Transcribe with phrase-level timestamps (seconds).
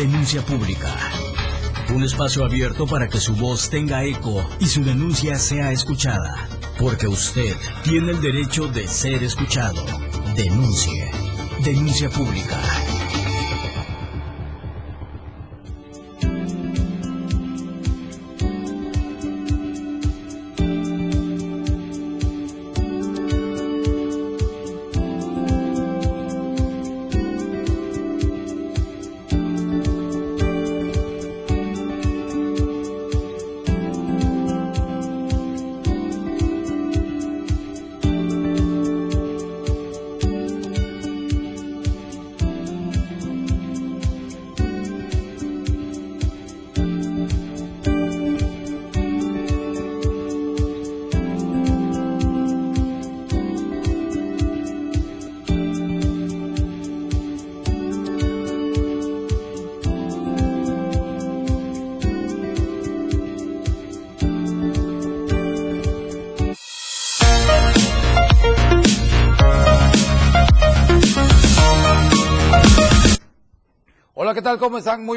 [0.00, 0.96] Denuncia pública.
[1.94, 6.48] Un espacio abierto para que su voz tenga eco y su denuncia sea escuchada.
[6.78, 9.84] Porque usted tiene el derecho de ser escuchado.
[10.34, 11.10] Denuncie.
[11.62, 12.58] Denuncia pública.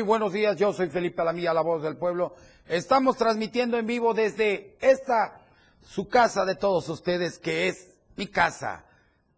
[0.04, 0.58] Buenos días.
[0.58, 2.36] Yo soy Felipe Alamía, la voz del pueblo.
[2.68, 5.42] Estamos transmitiendo en vivo desde esta,
[5.82, 8.86] su casa de todos ustedes, que es mi casa.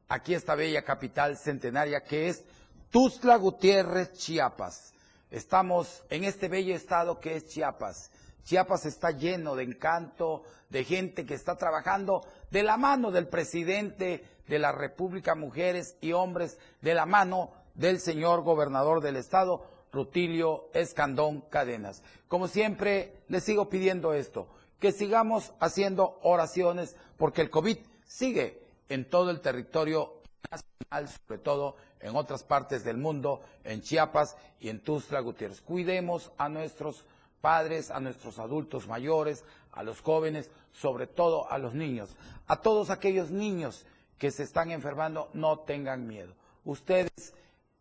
[0.08, 2.44] Aquí esta bella capital centenaria que es
[2.90, 4.94] Tuzla Gutiérrez, Chiapas.
[5.30, 8.12] Estamos en este bello estado que es Chiapas.
[8.44, 14.24] Chiapas está lleno de encanto, de gente que está trabajando de la mano del presidente
[14.48, 20.70] de la República, mujeres y hombres, de la mano del señor gobernador del estado, Rutilio
[20.74, 22.04] Escandón Cadenas.
[22.28, 24.48] Como siempre, les sigo pidiendo esto,
[24.80, 31.78] que sigamos haciendo oraciones porque el COVID sigue en todo el territorio nacional, sobre todo
[32.02, 35.62] en otras partes del mundo, en Chiapas y en Tuzla Gutiérrez.
[35.62, 37.06] Cuidemos a nuestros
[37.40, 42.10] padres, a nuestros adultos mayores, a los jóvenes, sobre todo a los niños.
[42.48, 43.86] A todos aquellos niños
[44.18, 46.34] que se están enfermando, no tengan miedo.
[46.66, 47.34] Ustedes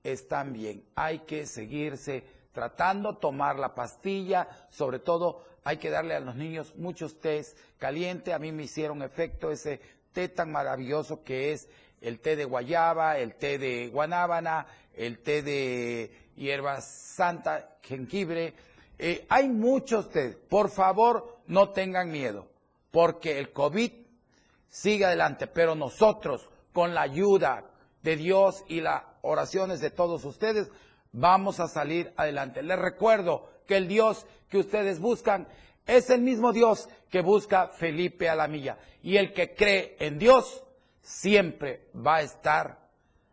[0.04, 0.84] están bien.
[0.94, 2.22] Hay que seguirse
[2.53, 8.32] tratando, tomar la pastilla, sobre todo hay que darle a los niños muchos tés caliente.
[8.32, 9.81] A mí me hicieron efecto ese
[10.12, 11.69] té tan maravilloso que es
[12.00, 18.54] el té de guayaba, el té de guanábana, el té de hierba santa, jengibre.
[18.98, 20.37] Eh, hay muchos té.
[20.48, 22.47] Por favor, no tengan miedo,
[22.91, 23.91] porque el COVID
[24.69, 27.64] sigue adelante, pero nosotros, con la ayuda
[28.03, 30.70] de Dios y las oraciones de todos ustedes,
[31.12, 32.62] vamos a salir adelante.
[32.62, 35.48] Les recuerdo que el Dios que ustedes buscan
[35.86, 38.78] es el mismo Dios que busca Felipe Alamilla.
[39.02, 40.62] Y el que cree en Dios
[41.00, 42.78] siempre va a estar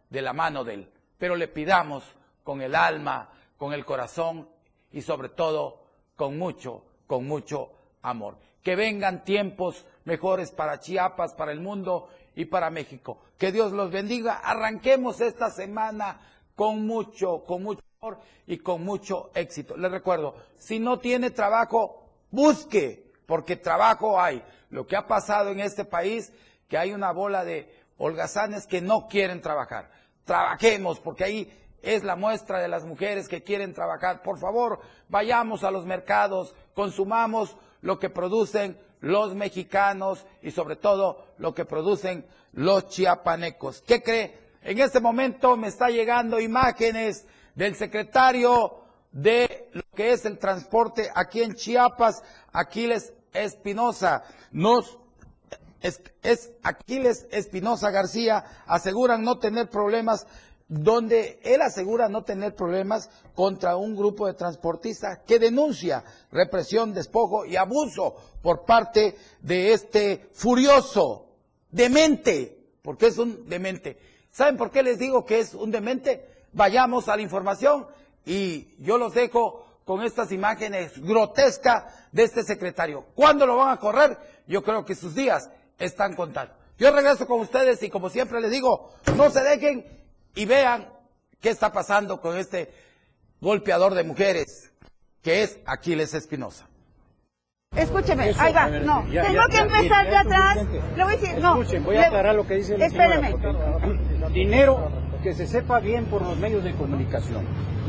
[0.09, 0.91] de la mano de Él.
[1.17, 2.03] Pero le pidamos
[2.43, 4.49] con el alma, con el corazón
[4.91, 5.81] y sobre todo
[6.15, 8.37] con mucho, con mucho amor.
[8.61, 13.19] Que vengan tiempos mejores para Chiapas, para el mundo y para México.
[13.37, 14.39] Que Dios los bendiga.
[14.43, 16.19] Arranquemos esta semana
[16.55, 19.75] con mucho, con mucho amor y con mucho éxito.
[19.77, 24.43] Les recuerdo, si no tiene trabajo, busque, porque trabajo hay.
[24.69, 26.31] Lo que ha pasado en este país,
[26.67, 29.91] que hay una bola de holgazanes que no quieren trabajar.
[30.23, 34.21] Trabajemos, porque ahí es la muestra de las mujeres que quieren trabajar.
[34.21, 41.25] Por favor, vayamos a los mercados, consumamos lo que producen los mexicanos y sobre todo
[41.37, 43.81] lo que producen los chiapanecos.
[43.81, 44.39] ¿Qué cree?
[44.61, 47.25] En este momento me está llegando imágenes
[47.55, 48.81] del secretario
[49.11, 52.23] de lo que es el transporte aquí en Chiapas,
[52.53, 54.23] Aquiles Espinosa.
[54.51, 54.99] Nos
[55.81, 60.27] es, es Aquiles Espinosa García, aseguran no tener problemas
[60.71, 67.45] donde él asegura no tener problemas contra un grupo de transportistas que denuncia represión, despojo
[67.45, 71.25] y abuso por parte de este furioso,
[71.71, 73.97] demente, porque es un demente.
[74.31, 76.25] ¿Saben por qué les digo que es un demente?
[76.53, 77.87] Vayamos a la información
[78.25, 83.07] y yo los dejo con estas imágenes grotescas de este secretario.
[83.13, 84.17] ¿Cuándo lo van a correr?
[84.47, 86.55] Yo creo que sus días están contados.
[86.77, 90.00] Yo regreso con ustedes y como siempre les digo, no se dejen
[90.35, 90.87] y vean
[91.39, 92.71] qué está pasando con este
[93.39, 94.71] golpeador de mujeres,
[95.21, 96.67] que es Aquiles Espinosa.
[97.75, 100.57] Escúcheme, ahí va, no, ya, tengo ya, que empezar ya, de atrás,
[100.97, 101.61] le voy a decir, no.
[101.61, 104.29] Escuchen, voy a le- aclarar lo que dice señora, Espéreme.
[104.33, 104.91] Dinero,
[105.23, 107.45] que se sepa bien por los medios de comunicación.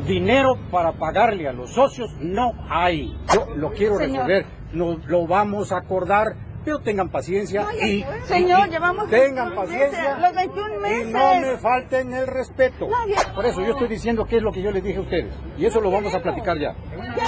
[0.07, 3.13] Dinero para pagarle a los socios no hay.
[3.35, 4.47] Yo lo quiero resolver.
[4.73, 6.27] Lo, lo vamos a acordar
[6.65, 11.13] Pero tengan paciencia No, y, Señor, y llevamos tengan 21 paciencia meses, los 21 y
[11.13, 11.41] no meses.
[11.53, 12.89] me falten el respeto.
[12.89, 15.35] No, Por eso yo estoy diciendo qué es lo que yo les dije a ustedes
[15.59, 16.75] y eso lo vamos a platicar ya.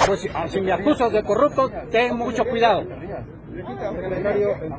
[0.07, 2.83] Pues si, ah, si me acusas de corrupto, ten mucho cuidado.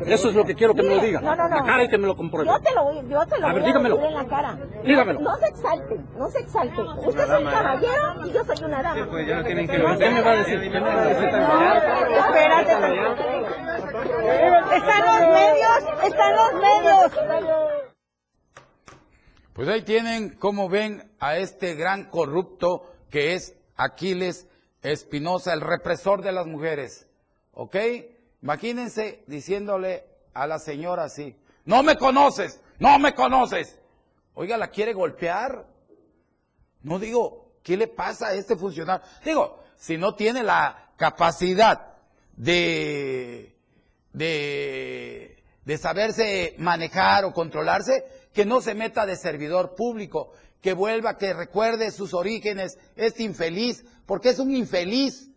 [0.07, 1.25] Eso es lo que quiero que me lo digan.
[1.25, 1.57] No, no, no.
[1.57, 2.53] La cara y que me lo comprueben.
[2.53, 3.97] Yo te lo voy, yo te lo A ver, voy dígamelo.
[3.97, 4.59] decir en la cara.
[4.85, 5.21] Dígamelo.
[5.21, 6.81] No se exalte, no se exalte.
[6.83, 9.07] Usted es un caballero y yo soy una dama.
[9.07, 10.61] ¿Qué me va a decir?
[10.61, 11.29] ¿Qué me va a decir?
[12.17, 12.73] Espérate.
[14.77, 17.13] Están los medios, están los medios.
[19.53, 24.47] Pues ahí tienen cómo ven a este gran corrupto que es Aquiles
[24.83, 27.09] Espinosa, el represor de las mujeres.
[27.53, 27.75] ¿Ok?
[28.47, 31.35] Imagínense diciéndole a la señora así,
[31.65, 33.77] no me conoces, no me conoces.
[34.35, 35.67] Oiga, ¿la quiere golpear?
[36.83, 39.05] No digo, ¿qué le pasa a este funcionario?
[39.25, 41.97] Digo, si no tiene la capacidad
[42.37, 43.57] de,
[44.13, 51.35] de, saberse manejar o controlarse, que no se meta de servidor público, que vuelva, que
[51.35, 55.33] recuerde sus orígenes, este infeliz, porque es un infeliz,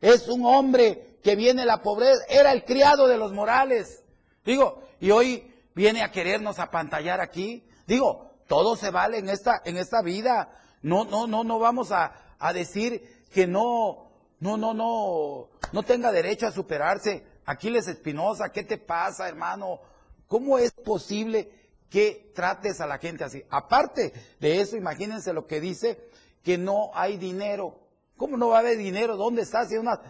[0.00, 4.04] es un hombre que viene la pobreza, era el criado de los Morales.
[4.44, 7.64] Digo, y hoy viene a querernos apantallar aquí.
[7.86, 10.58] Digo, todo se vale en esta, en esta vida.
[10.82, 14.10] No, no, no, no vamos a, a decir que no,
[14.40, 17.24] no, no, no, no tenga derecho a superarse.
[17.44, 19.80] Aquiles Espinosa, ¿qué te pasa, hermano?
[20.26, 21.50] ¿Cómo es posible
[21.88, 23.44] que trates a la gente así?
[23.50, 26.00] Aparte de eso, imagínense lo que dice,
[26.42, 27.78] que no hay dinero.
[28.16, 29.16] ¿Cómo no va a haber dinero?
[29.16, 29.66] ¿Dónde está?
[29.66, 30.00] Si es una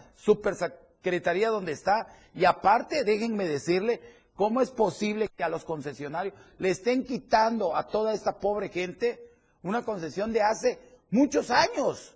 [1.03, 2.07] supersecretaría donde está.
[2.33, 4.01] Y aparte, déjenme decirle,
[4.35, 9.19] ¿cómo es posible que a los concesionarios le estén quitando a toda esta pobre gente
[9.61, 10.79] una concesión de hace
[11.11, 12.15] muchos años?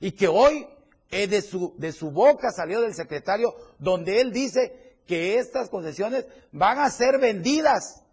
[0.00, 0.66] Y que hoy
[1.10, 6.26] eh, de, su, de su boca salió del secretario donde él dice que estas concesiones
[6.52, 8.04] van a ser vendidas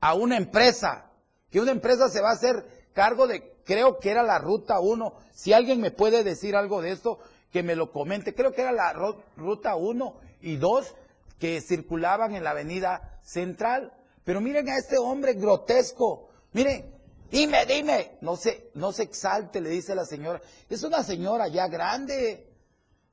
[0.00, 1.10] a una empresa,
[1.50, 5.12] que una empresa se va a hacer cargo de, creo que era la ruta 1,
[5.32, 7.18] si alguien me puede decir algo de esto,
[7.52, 10.94] que me lo comente, creo que era la ru- ruta 1 y 2
[11.38, 13.92] que circulaban en la avenida central,
[14.24, 16.94] pero miren a este hombre grotesco, miren,
[17.30, 21.68] dime, dime, no se, no se exalte, le dice la señora, es una señora ya
[21.68, 22.46] grande,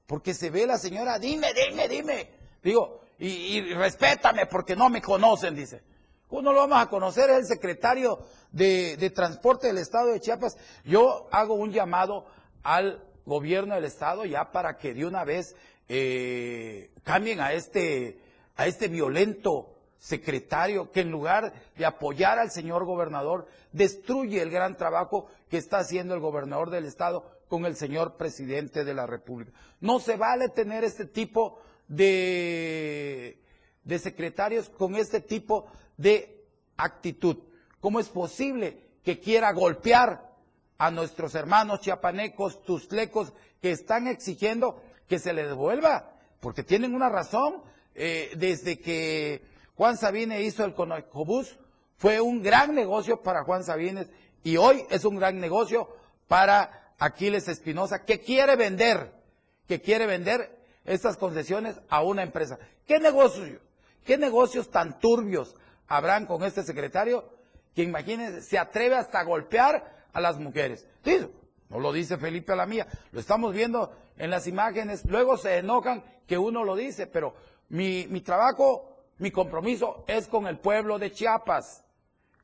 [0.07, 2.29] porque se ve la señora, dime, dime, dime.
[2.63, 5.81] Digo, y, respétame porque no me conocen, dice.
[6.27, 7.29] ¿Cómo no lo vamos a conocer?
[7.29, 8.19] Es el secretario
[8.51, 10.57] de Transporte del Estado de Chiapas.
[10.83, 12.25] Yo hago un llamado
[12.63, 15.55] al gobierno del Estado ya para que de una vez
[15.87, 18.19] eh, cambien a este,
[18.55, 24.77] a este violento secretario que en lugar de apoyar al señor gobernador, destruye el gran
[24.77, 29.51] trabajo que está haciendo el gobernador del estado con el señor presidente de la República.
[29.79, 33.39] No se vale tener este tipo de,
[33.83, 35.65] de secretarios con este tipo
[35.97, 36.45] de
[36.77, 37.37] actitud.
[37.79, 40.24] ¿Cómo es posible que quiera golpear
[40.77, 46.13] a nuestros hermanos chiapanecos, tustlecos, que están exigiendo que se les devuelva?
[46.39, 47.61] Porque tienen una razón.
[47.97, 49.41] Eh, desde que
[49.75, 51.57] Juan Sabines hizo el Conecobús,
[51.97, 54.07] fue un gran negocio para Juan Sabines
[54.43, 55.89] y hoy es un gran negocio
[56.27, 59.13] para Aquiles Espinosa, que quiere vender,
[59.67, 62.59] que quiere vender estas concesiones a una empresa.
[62.85, 63.59] ¿Qué negocios,
[64.05, 65.55] qué negocios tan turbios
[65.87, 67.29] habrán con este secretario
[67.73, 70.87] que imagínense, se atreve hasta a golpear a las mujeres?
[71.03, 71.19] Sí,
[71.69, 75.57] no lo dice Felipe a la mía, lo estamos viendo en las imágenes, luego se
[75.57, 77.35] enojan que uno lo dice, pero
[77.69, 81.83] mi, mi trabajo, mi compromiso es con el pueblo de Chiapas.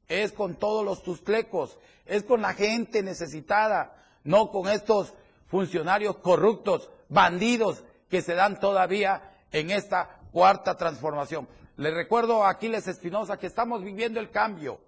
[0.08, 5.14] Es con todos los tustlecos, es con la gente necesitada, no con estos
[5.48, 11.48] funcionarios corruptos, bandidos que se dan todavía en esta cuarta transformación.
[11.78, 14.82] Le recuerdo a Aquiles Espinosa que estamos viviendo el cambio,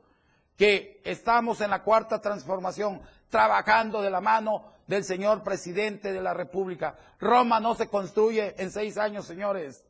[0.57, 6.33] que estamos en la cuarta transformación, trabajando de la mano del señor presidente de la
[6.33, 6.95] República.
[7.19, 9.83] Roma no se construye en seis años, señores.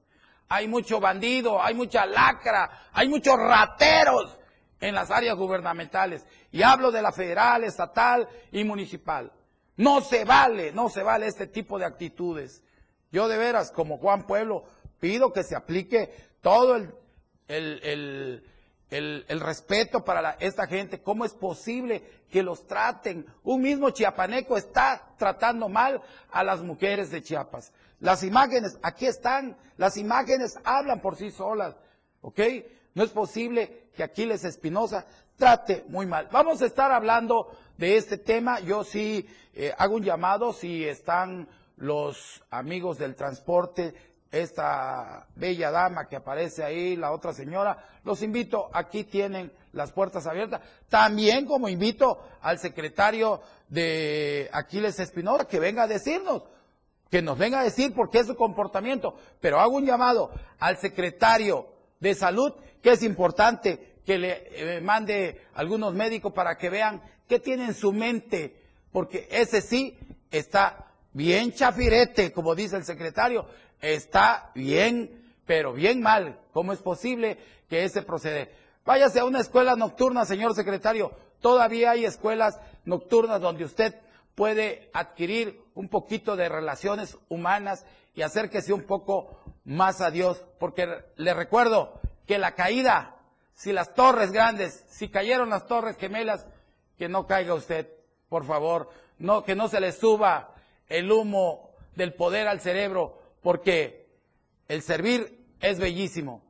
[0.50, 4.38] Hay mucho bandido, hay mucha lacra, hay muchos rateros
[4.80, 6.26] en las áreas gubernamentales.
[6.52, 9.32] Y hablo de la federal, estatal y municipal.
[9.78, 12.64] No se vale, no se vale este tipo de actitudes.
[13.12, 14.66] Yo de veras, como Juan Pueblo,
[15.00, 16.94] pido que se aplique todo el,
[17.48, 18.44] el, el,
[18.98, 21.02] el- respeto para esta gente.
[21.02, 23.26] ¿Cómo es posible que los traten?
[23.44, 27.72] Un mismo chiapaneco está tratando mal a las mujeres de Chiapas.
[28.00, 31.76] Las imágenes, aquí están, las imágenes hablan por sí solas,
[32.22, 32.40] ¿ok?
[32.96, 35.06] No es posible que Aquiles Espinosa
[35.38, 36.28] trate muy mal.
[36.32, 38.60] Vamos a estar hablando de este tema.
[38.60, 41.48] Yo sí eh, hago un llamado, si están
[41.78, 43.94] los amigos del transporte
[44.34, 50.26] esta bella dama que aparece ahí, la otra señora, los invito, aquí tienen las puertas
[50.26, 50.62] abiertas.
[50.90, 56.42] También como invito al secretario de Aquiles Espinosa que venga a decirnos,
[57.12, 59.16] que nos venga a decir por qué es su comportamiento.
[59.40, 61.68] Pero hago un llamado al secretario
[62.00, 67.40] de salud, que es importante que le eh, mande algunos médicos para que vean qué
[67.40, 68.60] tiene en su mente,
[68.92, 69.96] porque ese sí
[70.32, 73.46] está bien chafirete, como dice el secretario,
[73.84, 76.40] está bien, pero bien mal.
[76.54, 77.38] ¿Cómo es posible
[77.70, 78.50] que ese procede?
[78.86, 81.12] Váyase a una escuela nocturna, señor secretario.
[81.42, 83.94] Todavía hay escuelas nocturnas donde usted
[84.34, 87.86] puede adquirir un poquito de relaciones humanas
[88.16, 93.18] y acérquese un poco más a Dios, porque le recuerdo que la caída,
[93.54, 96.46] si las torres grandes, si cayeron las torres gemelas,
[96.98, 97.90] que no caiga usted,
[98.30, 100.54] por favor, no que no se le suba
[100.88, 104.08] el humo del poder al cerebro, porque
[104.68, 106.42] el servir es bellísimo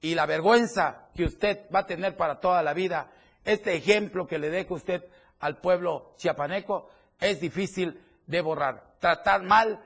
[0.00, 3.12] y la vergüenza que usted va a tener para toda la vida,
[3.44, 5.04] este ejemplo que le deja usted
[5.38, 6.88] al pueblo chiapaneco,
[7.20, 8.94] es difícil de borrar.
[8.98, 9.80] Tratar mal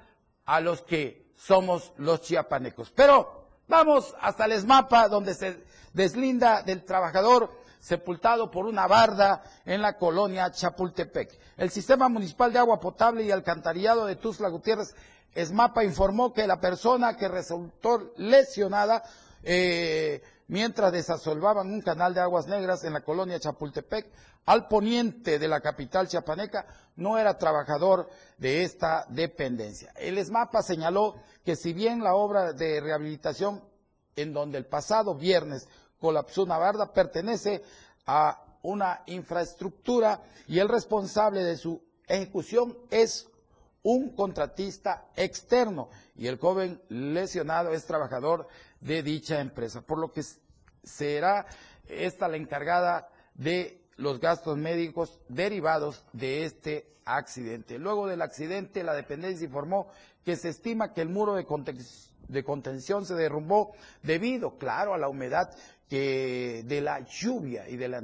[0.45, 2.91] a los que somos los chiapanecos.
[2.91, 7.51] Pero vamos hasta el ESMAPA, donde se deslinda del trabajador
[7.85, 11.39] sepultado por una barda en la colonia Chapultepec.
[11.59, 14.95] El Sistema Municipal de Agua Potable y Alcantarillado de Tuzla Gutiérrez,
[15.35, 19.03] ESMAPA, informó que la persona que resultó lesionada
[19.43, 24.11] eh, mientras desasolvaban un canal de aguas negras en la colonia Chapultepec,
[24.47, 29.93] al poniente de la capital chiapaneca, no era trabajador de esta dependencia.
[29.97, 33.63] El ESMAPA señaló que si bien la obra de rehabilitación
[34.17, 35.69] en donde el pasado viernes
[36.05, 37.63] colapsó una barda, pertenece
[38.05, 43.27] a una infraestructura y el responsable de su ejecución es
[43.83, 48.49] un contratista externo y el joven lesionado es trabajador
[48.83, 50.23] de dicha empresa, por lo que
[50.83, 51.47] será
[51.89, 57.79] esta la encargada de los gastos médicos derivados de este accidente.
[57.79, 59.89] Luego del accidente, la dependencia informó
[60.23, 65.51] que se estima que el muro de contención se derrumbó debido, claro, a la humedad
[65.89, 68.03] que de la lluvia y de la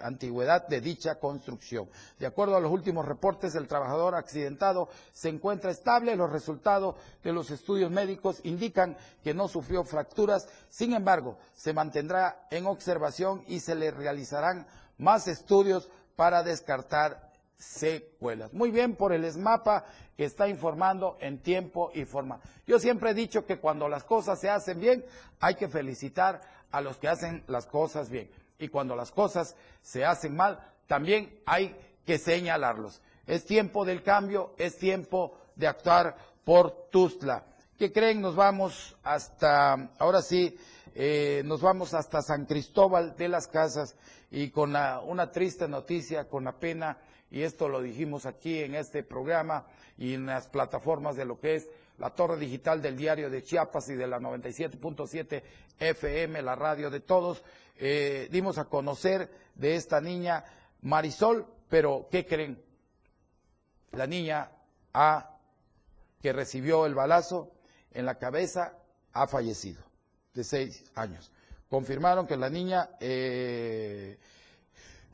[0.00, 1.88] antigüedad de dicha construcción.
[2.18, 6.14] De acuerdo a los últimos reportes, el trabajador accidentado se encuentra estable.
[6.14, 10.48] Los resultados de los estudios médicos indican que no sufrió fracturas.
[10.68, 14.66] Sin embargo, se mantendrá en observación y se le realizarán
[14.98, 18.52] más estudios para descartar secuelas.
[18.52, 19.84] Muy bien por el ESMAPA
[20.16, 22.40] que está informando en tiempo y forma.
[22.66, 25.04] Yo siempre he dicho que cuando las cosas se hacen bien,
[25.40, 26.40] hay que felicitar
[26.72, 28.30] a los que hacen las cosas bien.
[28.58, 33.00] Y cuando las cosas se hacen mal, también hay que señalarlos.
[33.26, 37.44] Es tiempo del cambio, es tiempo de actuar por Tuzla.
[37.78, 38.20] ¿Qué creen?
[38.20, 40.56] Nos vamos hasta, ahora sí,
[40.94, 43.96] eh, nos vamos hasta San Cristóbal de las Casas
[44.30, 46.98] y con una triste noticia, con la pena,
[47.30, 51.56] y esto lo dijimos aquí en este programa y en las plataformas de lo que
[51.56, 51.68] es
[52.02, 55.40] la torre digital del diario de Chiapas y de la 97.7
[55.78, 57.44] FM, la radio de todos,
[57.76, 60.44] eh, dimos a conocer de esta niña
[60.80, 62.60] Marisol, pero ¿qué creen?
[63.92, 64.50] La niña
[64.92, 65.38] A,
[66.20, 67.52] que recibió el balazo
[67.92, 68.76] en la cabeza,
[69.12, 69.84] ha fallecido,
[70.34, 71.30] de seis años.
[71.70, 74.18] Confirmaron que la niña eh,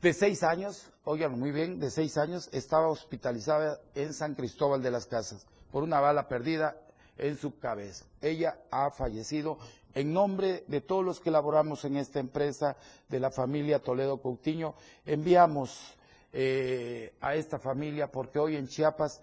[0.01, 4.89] de seis años, oigan muy bien, de seis años, estaba hospitalizada en San Cristóbal de
[4.89, 6.77] las Casas por una bala perdida
[7.17, 8.05] en su cabeza.
[8.21, 9.57] Ella ha fallecido.
[9.93, 12.77] En nombre de todos los que laboramos en esta empresa,
[13.09, 15.95] de la familia Toledo Coutinho, enviamos
[16.31, 19.21] eh, a esta familia porque hoy en Chiapas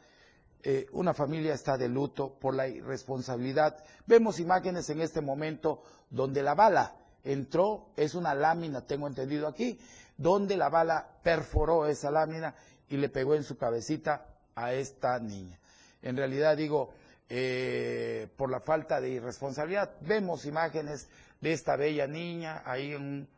[0.62, 3.84] eh, una familia está de luto por la irresponsabilidad.
[4.06, 9.78] Vemos imágenes en este momento donde la bala entró, es una lámina, tengo entendido aquí,
[10.16, 12.54] donde la bala perforó esa lámina
[12.88, 14.26] y le pegó en su cabecita
[14.56, 15.58] a esta niña.
[16.06, 16.94] En realidad digo,
[17.28, 19.90] eh, por la falta de irresponsabilidad.
[20.02, 21.08] Vemos imágenes
[21.40, 23.28] de esta bella niña ahí en un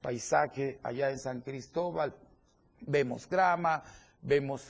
[0.00, 2.12] paisaje allá en San Cristóbal.
[2.80, 3.84] Vemos grama,
[4.22, 4.64] vemos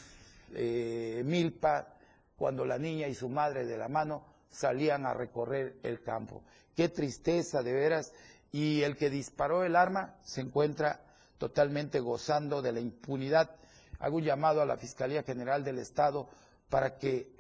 [0.54, 1.94] eh, milpa,
[2.36, 6.42] cuando la niña y su madre de la mano salían a recorrer el campo.
[6.74, 8.12] Qué tristeza, de veras.
[8.52, 11.00] Y el que disparó el arma se encuentra
[11.38, 13.56] totalmente gozando de la impunidad.
[14.00, 16.28] Hago un llamado a la Fiscalía General del Estado
[16.68, 17.35] para que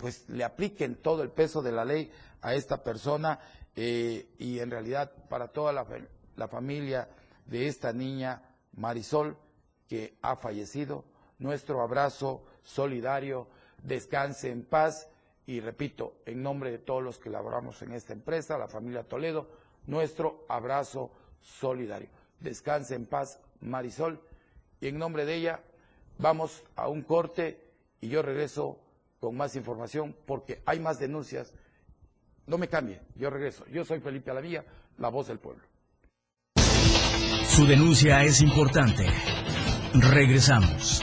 [0.00, 3.38] pues le apliquen todo el peso de la ley a esta persona
[3.76, 5.86] eh, y en realidad para toda la,
[6.36, 7.08] la familia
[7.44, 8.42] de esta niña
[8.72, 9.36] Marisol
[9.86, 11.04] que ha fallecido,
[11.38, 13.48] nuestro abrazo solidario,
[13.82, 15.08] descanse en paz
[15.46, 19.48] y repito, en nombre de todos los que laboramos en esta empresa, la familia Toledo,
[19.86, 22.08] nuestro abrazo solidario.
[22.38, 24.20] Descanse en paz, Marisol,
[24.80, 25.60] y en nombre de ella
[26.18, 27.68] vamos a un corte
[28.00, 28.78] y yo regreso
[29.20, 31.52] con más información porque hay más denuncias.
[32.46, 33.64] No me cambie, yo regreso.
[33.66, 34.64] Yo soy Felipe Alavía,
[34.98, 35.62] la voz del pueblo.
[37.46, 39.06] Su denuncia es importante.
[39.94, 41.02] Regresamos.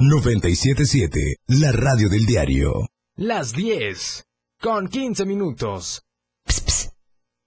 [0.00, 2.86] 977, la radio del diario.
[3.16, 4.24] Las 10,
[4.60, 6.02] con 15 minutos.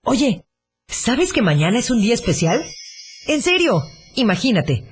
[0.04, 0.46] Oye,
[0.88, 2.64] ¿sabes que mañana es un día especial?
[3.28, 3.82] En serio,
[4.16, 4.92] imagínate.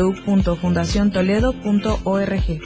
[0.01, 2.61] www.fundaciontoledo.org.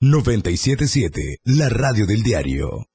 [0.00, 2.88] 977, la radio del diario.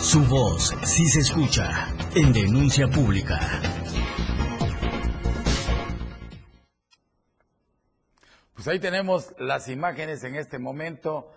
[0.00, 3.62] Su voz sí se escucha en denuncia pública.
[8.54, 11.30] Pues ahí tenemos las imágenes en este momento.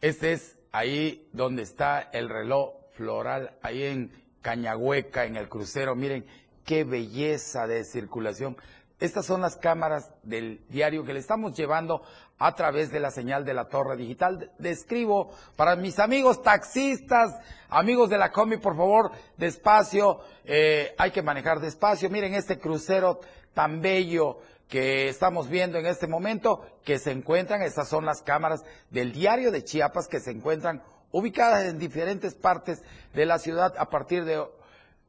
[0.00, 5.96] Este es ahí donde está el reloj floral, ahí en Cañahueca, en el crucero.
[5.96, 6.24] Miren
[6.64, 8.56] qué belleza de circulación.
[9.00, 12.02] Estas son las cámaras del diario que le estamos llevando
[12.38, 14.52] a través de la señal de la torre digital.
[14.58, 17.34] Describo para mis amigos taxistas,
[17.68, 22.08] amigos de la comi, por favor, despacio, eh, hay que manejar despacio.
[22.08, 23.20] Miren este crucero
[23.52, 28.64] tan bello que estamos viendo en este momento, que se encuentran, estas son las cámaras
[28.90, 33.74] del diario de Chiapas que se encuentran ubicadas en diferentes partes de la ciudad.
[33.78, 34.42] A partir de,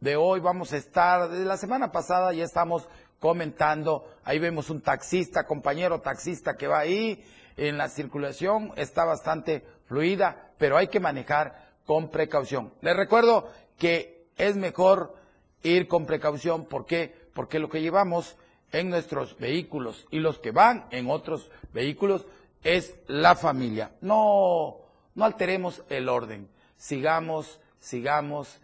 [0.05, 2.87] de hoy vamos a estar, desde la semana pasada ya estamos
[3.19, 7.25] comentando, ahí vemos un taxista, compañero taxista que va ahí
[7.57, 12.71] en la circulación, está bastante fluida, pero hay que manejar con precaución.
[12.81, 15.15] Les recuerdo que es mejor
[15.63, 17.11] ir con precaución, ¿por qué?
[17.33, 18.37] Porque lo que llevamos
[18.71, 22.27] en nuestros vehículos y los que van en otros vehículos
[22.63, 23.95] es la familia.
[24.01, 24.81] No,
[25.15, 26.47] no alteremos el orden.
[26.77, 28.59] Sigamos, sigamos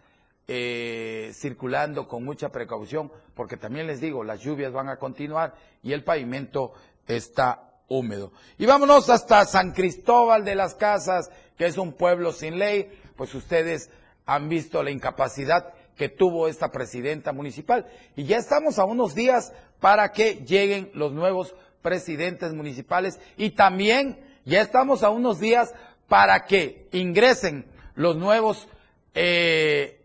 [0.48, 5.92] eh, circulando con mucha precaución, porque también les digo, las lluvias van a continuar y
[5.92, 6.72] el pavimento
[7.06, 8.32] está húmedo.
[8.58, 13.34] Y vámonos hasta San Cristóbal de las Casas, que es un pueblo sin ley, pues
[13.34, 13.90] ustedes
[14.26, 17.86] han visto la incapacidad que tuvo esta presidenta municipal.
[18.16, 24.18] Y ya estamos a unos días para que lleguen los nuevos presidentes municipales y también
[24.44, 25.74] ya estamos a unos días
[26.08, 28.68] para que ingresen los nuevos
[29.14, 30.01] eh,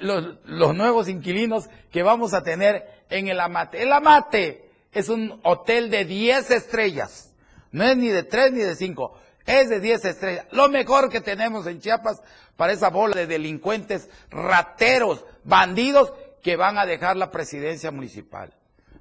[0.00, 3.82] los, nuevos inquilinos que vamos a tener en el Amate.
[3.82, 7.34] El Amate es un hotel de 10 estrellas.
[7.72, 9.18] No es ni de 3 ni de 5.
[9.46, 10.46] Es de 10 estrellas.
[10.52, 12.22] Lo mejor que tenemos en Chiapas
[12.56, 18.52] para esa bola de delincuentes, rateros, bandidos que van a dejar la presidencia municipal,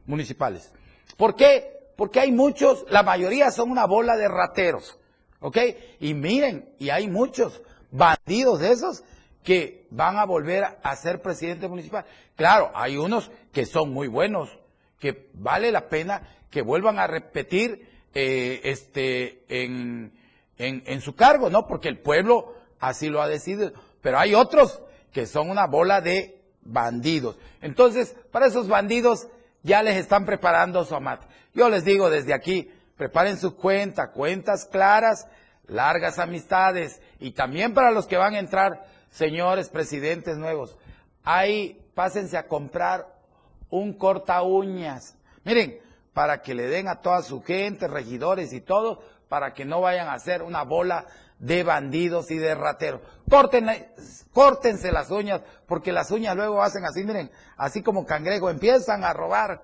[0.05, 0.71] municipales.
[1.17, 1.91] ¿Por qué?
[1.95, 4.99] Porque hay muchos, la mayoría son una bola de rateros.
[5.39, 5.57] ¿Ok?
[5.99, 9.03] Y miren, y hay muchos bandidos de esos
[9.47, 12.03] que van a volver a ser presidente municipal.
[12.35, 14.49] Claro, hay unos que son muy buenos,
[14.99, 20.11] que vale la pena que vuelvan a repetir eh, este, en,
[20.57, 21.65] en, su cargo, ¿no?
[21.65, 23.71] Porque el pueblo así lo ha decidido.
[24.01, 24.81] Pero hay otros
[25.13, 27.39] que son una bola de bandidos.
[27.61, 29.29] Entonces, para esos bandidos
[29.63, 31.25] ya les están preparando su amate.
[31.53, 35.25] Yo les digo desde aquí, preparen su cuenta, cuentas claras,
[35.67, 40.77] largas amistades y también para los que van a entrar, señores presidentes nuevos,
[41.23, 43.07] ahí pásense a comprar
[43.69, 45.15] un corta uñas.
[45.43, 45.79] Miren,
[46.13, 50.07] para que le den a toda su gente, regidores y todo, para que no vayan
[50.07, 51.05] a hacer una bola
[51.39, 53.01] de bandidos y de rateros.
[54.33, 59.13] Córtense las uñas, porque las uñas luego hacen así, miren, así como cangrejo, empiezan a
[59.13, 59.61] robar.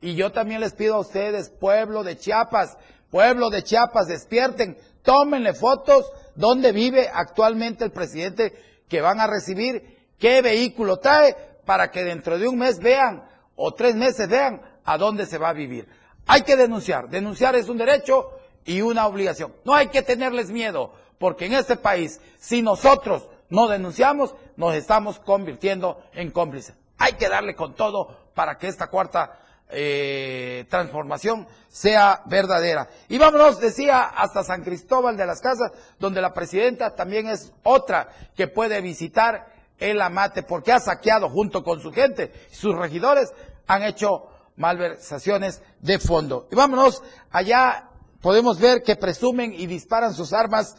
[0.00, 2.76] Y yo también les pido a ustedes, pueblo de Chiapas,
[3.10, 8.54] pueblo de Chiapas, despierten, tómenle fotos donde vive actualmente el presidente
[8.92, 13.24] que van a recibir, qué vehículo trae, para que dentro de un mes vean,
[13.56, 15.88] o tres meses vean, a dónde se va a vivir.
[16.26, 18.32] Hay que denunciar, denunciar es un derecho
[18.66, 19.54] y una obligación.
[19.64, 25.18] No hay que tenerles miedo, porque en este país, si nosotros no denunciamos, nos estamos
[25.18, 26.76] convirtiendo en cómplices.
[26.98, 29.40] Hay que darle con todo para que esta cuarta
[29.72, 32.88] eh, transformación sea verdadera.
[33.08, 38.08] Y vámonos, decía, hasta San Cristóbal de las Casas, donde la presidenta también es otra
[38.36, 39.46] que puede visitar
[39.78, 43.32] el amate, porque ha saqueado junto con su gente, sus regidores
[43.66, 46.46] han hecho malversaciones de fondo.
[46.52, 47.88] Y vámonos, allá
[48.20, 50.76] podemos ver que presumen y disparan sus armas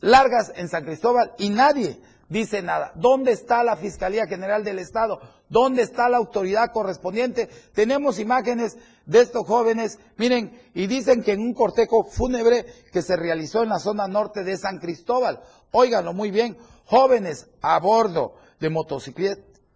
[0.00, 2.92] largas en San Cristóbal y nadie dice nada.
[2.94, 5.20] ¿Dónde está la Fiscalía General del Estado?
[5.48, 7.48] ¿Dónde está la autoridad correspondiente?
[7.72, 13.16] Tenemos imágenes de estos jóvenes, miren, y dicen que en un cortejo fúnebre que se
[13.16, 18.68] realizó en la zona norte de San Cristóbal, óiganlo muy bien, jóvenes a bordo de,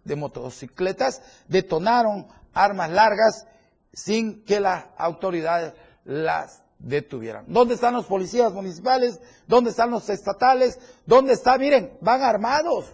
[0.03, 3.47] de motocicletas detonaron armas largas
[3.93, 7.45] sin que las autoridades las detuvieran.
[7.47, 9.19] ¿Dónde están los policías municipales?
[9.47, 10.79] ¿Dónde están los estatales?
[11.05, 11.57] ¿Dónde está?
[11.57, 12.85] Miren, van armados.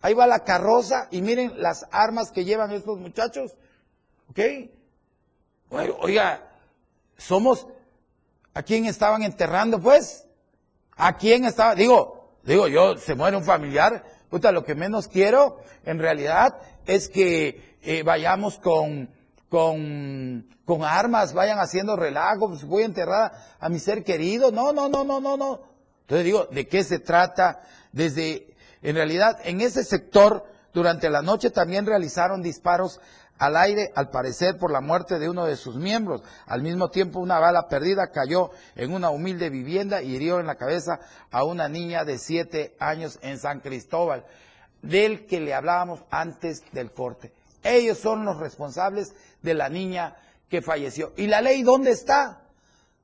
[0.00, 3.52] Ahí va la carroza y miren las armas que llevan estos muchachos.
[4.30, 4.40] ¿Ok?
[6.00, 6.48] oiga,
[7.16, 7.66] somos,
[8.54, 10.26] ¿a quién estaban enterrando pues?
[10.96, 11.74] ¿A quién estaba?
[11.74, 17.08] Digo, digo yo, se muere un familiar, puta, lo que menos quiero en realidad es
[17.08, 19.10] que eh, vayamos con,
[19.48, 24.50] con, con armas, vayan haciendo relajo, pues voy a enterrar a mi ser querido.
[24.50, 25.60] No, no, no, no, no, no.
[26.02, 27.62] Entonces digo, ¿de qué se trata?
[27.92, 33.00] Desde, en realidad, en ese sector, durante la noche también realizaron disparos
[33.38, 36.22] al aire, al parecer por la muerte de uno de sus miembros.
[36.46, 40.56] Al mismo tiempo, una bala perdida cayó en una humilde vivienda y hirió en la
[40.56, 44.24] cabeza a una niña de siete años en San Cristóbal,
[44.82, 47.32] del que le hablábamos antes del corte.
[47.66, 50.16] Ellos son los responsables de la niña
[50.48, 51.12] que falleció.
[51.16, 52.42] ¿Y la ley dónde está?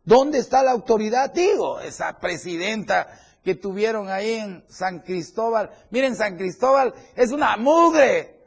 [0.05, 1.33] ¿Dónde está la autoridad?
[1.33, 3.09] Digo, esa presidenta
[3.44, 5.70] que tuvieron ahí en San Cristóbal.
[5.90, 8.40] Miren, San Cristóbal es una mugre.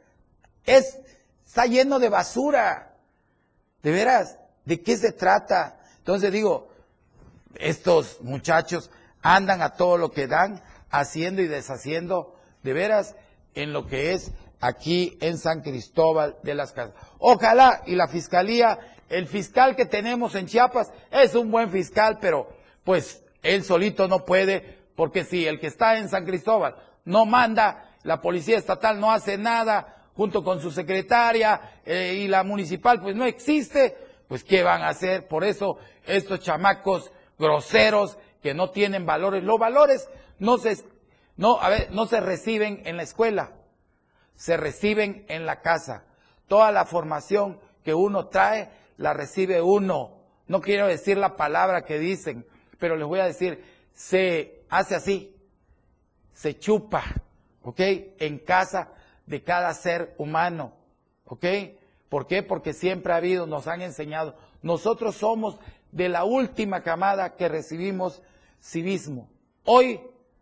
[0.64, 0.98] Es,
[1.46, 2.94] está lleno de basura.
[3.82, 5.78] De veras, ¿de qué se trata?
[5.98, 6.68] Entonces digo,
[7.54, 8.90] estos muchachos
[9.22, 13.14] andan a todo lo que dan, haciendo y deshaciendo, de veras,
[13.54, 16.94] en lo que es aquí en San Cristóbal de las Casas.
[17.18, 22.48] Ojalá y la fiscalía, el fiscal que tenemos en Chiapas es un buen fiscal, pero
[22.84, 27.90] pues él solito no puede, porque si el que está en San Cristóbal no manda,
[28.02, 33.14] la policía estatal no hace nada, junto con su secretaria eh, y la municipal, pues
[33.14, 33.96] no existe,
[34.28, 35.28] pues ¿qué van a hacer?
[35.28, 40.76] Por eso estos chamacos groseros que no tienen valores, los valores no se,
[41.36, 43.52] no, a ver, no se reciben en la escuela,
[44.36, 46.04] se reciben en la casa.
[46.46, 50.20] Toda la formación que uno trae la recibe uno.
[50.46, 52.46] No quiero decir la palabra que dicen,
[52.78, 55.36] pero les voy a decir, se hace así,
[56.32, 57.02] se chupa,
[57.62, 57.80] ¿ok?
[58.18, 58.92] En casa
[59.26, 60.72] de cada ser humano,
[61.24, 61.44] ¿ok?
[62.08, 62.42] ¿Por qué?
[62.42, 64.36] Porque siempre ha habido, nos han enseñado.
[64.62, 65.58] Nosotros somos
[65.90, 68.22] de la última camada que recibimos
[68.60, 69.28] civismo.
[69.64, 70.00] Hoy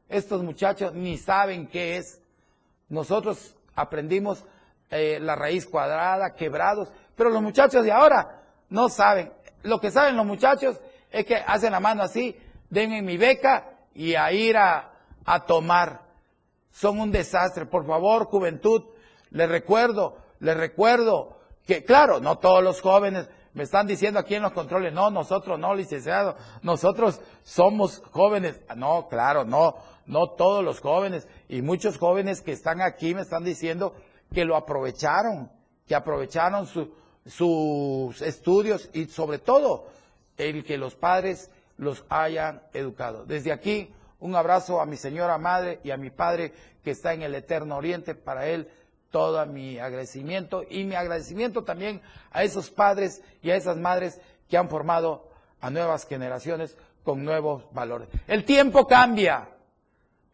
[0.08, 2.20] estos muchachos ni saben qué es
[2.88, 4.44] nosotros aprendimos
[4.90, 9.32] eh, la raíz cuadrada, quebrados, pero los muchachos de ahora no saben.
[9.62, 12.36] Lo que saben los muchachos es que hacen la mano así,
[12.70, 14.92] denme mi beca y a ir a,
[15.24, 16.02] a tomar.
[16.70, 17.66] Son un desastre.
[17.66, 18.82] Por favor, juventud,
[19.30, 24.42] les recuerdo, les recuerdo que, claro, no todos los jóvenes me están diciendo aquí en
[24.42, 28.60] los controles, no, nosotros no, licenciado, nosotros somos jóvenes.
[28.76, 29.76] No, claro, no,
[30.06, 31.28] no todos los jóvenes.
[31.48, 33.94] Y muchos jóvenes que están aquí me están diciendo
[34.32, 35.50] que lo aprovecharon,
[35.86, 39.86] que aprovecharon sus estudios y sobre todo
[40.36, 43.24] el que los padres los hayan educado.
[43.24, 47.22] Desde aquí, un abrazo a mi señora madre y a mi padre que está en
[47.22, 48.14] el Eterno Oriente.
[48.14, 48.68] Para él,
[49.10, 54.56] todo mi agradecimiento y mi agradecimiento también a esos padres y a esas madres que
[54.56, 55.28] han formado
[55.60, 58.08] a nuevas generaciones con nuevos valores.
[58.26, 59.48] El tiempo cambia,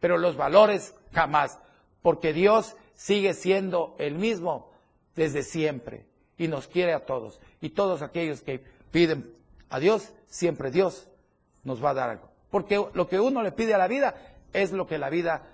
[0.01, 1.59] pero los valores jamás,
[2.01, 4.69] porque Dios sigue siendo el mismo
[5.15, 6.05] desde siempre
[6.37, 7.39] y nos quiere a todos.
[7.61, 8.61] Y todos aquellos que
[8.91, 9.33] piden
[9.69, 11.07] a Dios, siempre Dios
[11.63, 12.29] nos va a dar algo.
[12.49, 14.15] Porque lo que uno le pide a la vida
[14.51, 15.47] es lo que la vida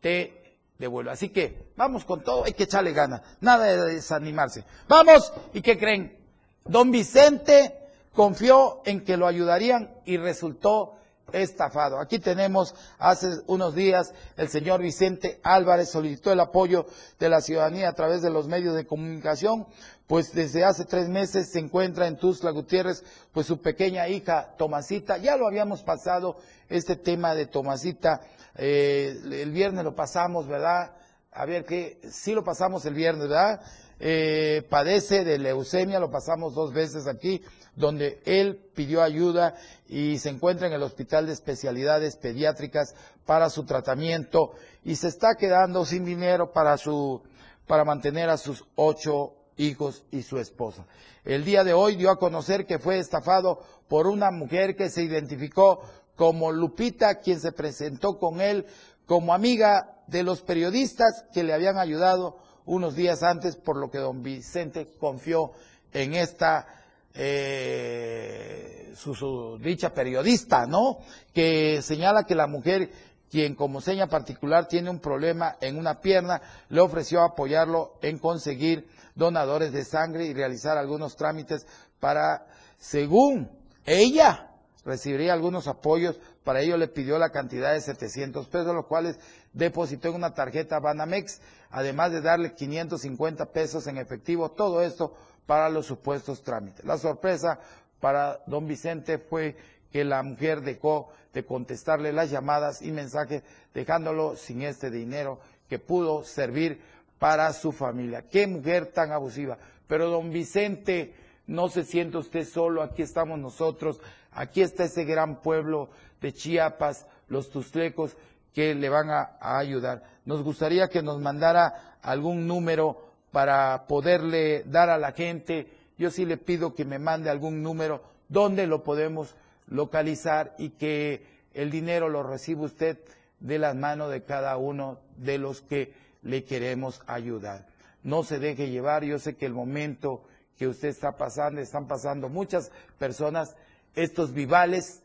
[0.00, 1.10] te devuelve.
[1.10, 4.64] Así que vamos con todo, hay que echarle ganas, nada de desanimarse.
[4.86, 6.18] Vamos, ¿y qué creen?
[6.66, 7.74] Don Vicente
[8.12, 10.96] confió en que lo ayudarían y resultó
[11.34, 11.98] estafado.
[11.98, 16.86] Aquí tenemos, hace unos días, el señor Vicente Álvarez solicitó el apoyo
[17.18, 19.66] de la ciudadanía a través de los medios de comunicación,
[20.06, 25.18] pues desde hace tres meses se encuentra en Tuzla Gutiérrez, pues su pequeña hija Tomasita,
[25.18, 26.36] ya lo habíamos pasado,
[26.68, 28.20] este tema de Tomasita,
[28.56, 30.92] eh, el viernes lo pasamos, ¿verdad?
[31.32, 33.60] A ver que, sí lo pasamos el viernes, ¿verdad?
[33.98, 37.42] Eh, padece de leucemia, lo pasamos dos veces aquí,
[37.76, 39.54] donde él pidió ayuda
[39.88, 42.94] y se encuentra en el Hospital de Especialidades Pediátricas
[43.26, 44.52] para su tratamiento
[44.84, 47.22] y se está quedando sin dinero para su
[47.66, 50.84] para mantener a sus ocho hijos y su esposa.
[51.24, 55.02] El día de hoy dio a conocer que fue estafado por una mujer que se
[55.02, 55.80] identificó
[56.16, 58.66] como Lupita, quien se presentó con él
[59.06, 63.98] como amiga de los periodistas que le habían ayudado unos días antes, por lo que
[63.98, 65.52] don Vicente confió
[65.92, 66.66] en esta
[67.14, 70.98] eh, su, dicha periodista, ¿no?
[71.32, 72.90] Que señala que la mujer,
[73.30, 78.88] quien como seña particular tiene un problema en una pierna, le ofreció apoyarlo en conseguir
[79.14, 81.66] donadores de sangre y realizar algunos trámites
[82.00, 82.46] para,
[82.78, 83.48] según
[83.86, 84.50] ella,
[84.84, 89.18] recibiría algunos apoyos, para ello le pidió la cantidad de 700 pesos, los cuales
[89.52, 95.14] depositó en una tarjeta Banamex, además de darle 550 pesos en efectivo, todo esto
[95.46, 96.84] para los supuestos trámites.
[96.84, 97.58] La sorpresa
[98.00, 99.56] para don Vicente fue
[99.90, 105.78] que la mujer dejó de contestarle las llamadas y mensajes, dejándolo sin este dinero que
[105.78, 106.80] pudo servir
[107.18, 108.22] para su familia.
[108.22, 109.58] Qué mujer tan abusiva.
[109.86, 111.14] Pero don Vicente,
[111.46, 114.00] no se siente usted solo, aquí estamos nosotros,
[114.32, 118.16] aquí está ese gran pueblo de Chiapas, los tustlecos,
[118.52, 120.02] que le van a, a ayudar.
[120.24, 125.66] Nos gustaría que nos mandara algún número para poderle dar a la gente.
[125.98, 129.34] Yo sí le pido que me mande algún número donde lo podemos
[129.66, 132.96] localizar y que el dinero lo reciba usted
[133.40, 135.92] de las manos de cada uno de los que
[136.22, 137.66] le queremos ayudar.
[138.04, 140.22] No se deje llevar, yo sé que el momento
[140.56, 142.70] que usted está pasando, están pasando muchas
[143.00, 143.56] personas,
[143.96, 145.02] estos vivales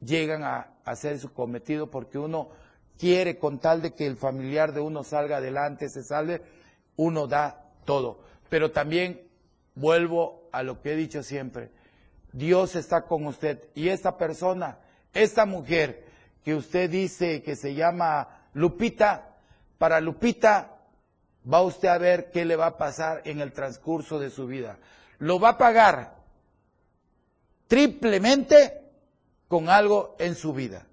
[0.00, 2.50] llegan a hacer su cometido porque uno
[2.98, 6.42] quiere con tal de que el familiar de uno salga adelante, se salve,
[6.96, 8.20] uno da todo.
[8.48, 9.22] Pero también
[9.74, 11.70] vuelvo a lo que he dicho siempre.
[12.32, 13.68] Dios está con usted.
[13.74, 14.78] Y esta persona,
[15.12, 16.04] esta mujer
[16.44, 19.36] que usted dice que se llama Lupita,
[19.78, 20.78] para Lupita
[21.50, 24.78] va usted a ver qué le va a pasar en el transcurso de su vida.
[25.18, 26.16] Lo va a pagar
[27.66, 28.82] triplemente
[29.48, 30.86] con algo en su vida.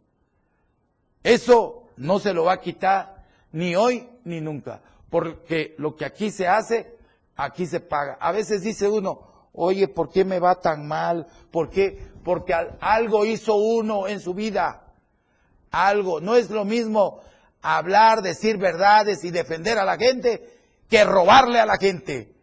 [1.24, 6.32] Eso no se lo va a quitar ni hoy ni nunca porque lo que aquí
[6.32, 6.98] se hace,
[7.36, 8.18] aquí se paga.
[8.20, 11.28] A veces dice uno, oye, ¿por qué me va tan mal?
[11.52, 12.10] ¿Por qué?
[12.24, 14.84] Porque algo hizo uno en su vida.
[15.72, 16.20] Algo.
[16.20, 17.22] No es lo mismo
[17.62, 20.58] hablar, decir verdades y defender a la gente
[20.90, 22.34] que robarle a la gente.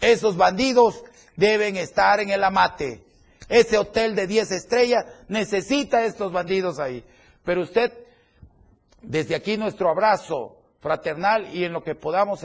[0.00, 1.04] Esos bandidos
[1.36, 3.04] deben estar en el amate.
[3.48, 7.04] Ese hotel de 10 estrellas necesita a estos bandidos ahí.
[7.44, 7.92] Pero usted,
[9.02, 12.44] desde aquí nuestro abrazo, fraternal y en lo que podamos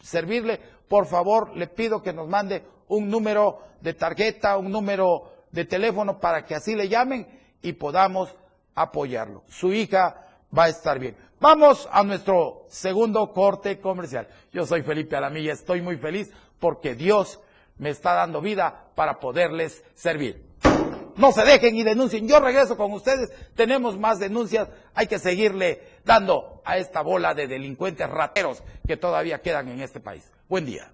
[0.00, 5.64] servirle, por favor le pido que nos mande un número de tarjeta, un número de
[5.64, 7.26] teléfono para que así le llamen
[7.62, 8.34] y podamos
[8.74, 9.42] apoyarlo.
[9.48, 10.22] Su hija
[10.56, 11.16] va a estar bien.
[11.40, 14.28] Vamos a nuestro segundo corte comercial.
[14.52, 17.40] Yo soy Felipe Alamilla, estoy muy feliz porque Dios
[17.78, 20.45] me está dando vida para poderles servir.
[21.16, 22.28] No se dejen y denuncien.
[22.28, 23.30] Yo regreso con ustedes.
[23.54, 24.68] Tenemos más denuncias.
[24.94, 30.00] Hay que seguirle dando a esta bola de delincuentes rateros que todavía quedan en este
[30.00, 30.30] país.
[30.48, 30.92] Buen día.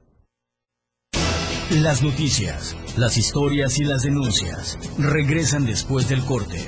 [1.71, 6.59] Las noticias, las historias y las denuncias regresan después del corte.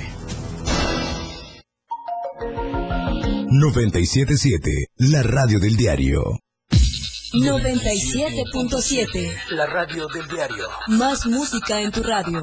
[3.50, 6.38] 977, la radio del diario.
[7.34, 9.50] 97.7.
[9.50, 10.66] La radio del diario.
[10.88, 12.42] Más música en tu radio.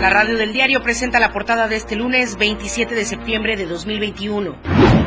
[0.00, 4.54] La radio del diario presenta la portada de este lunes 27 de septiembre de 2021.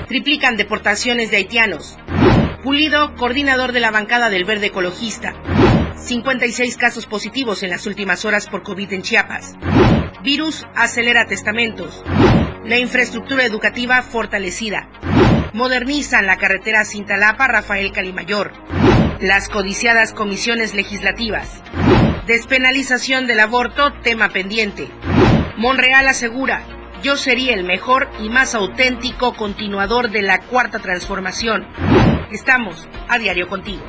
[0.07, 1.97] Triplican deportaciones de haitianos.
[2.63, 5.35] Pulido, coordinador de la bancada del Verde Ecologista.
[5.95, 9.55] 56 casos positivos en las últimas horas por COVID en Chiapas.
[10.23, 12.03] Virus acelera testamentos.
[12.65, 14.89] La infraestructura educativa fortalecida.
[15.53, 18.53] Modernizan la carretera Cintalapa Rafael Calimayor.
[19.21, 21.61] Las codiciadas comisiones legislativas.
[22.29, 24.87] Despenalización del aborto, tema pendiente.
[25.57, 26.61] Monreal asegura,
[27.01, 31.65] yo sería el mejor y más auténtico continuador de la cuarta transformación.
[32.31, 33.81] Estamos a diario contigo.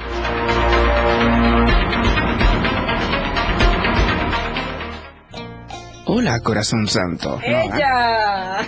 [6.07, 7.39] Hola, corazón santo.
[7.45, 8.65] ¡Ella!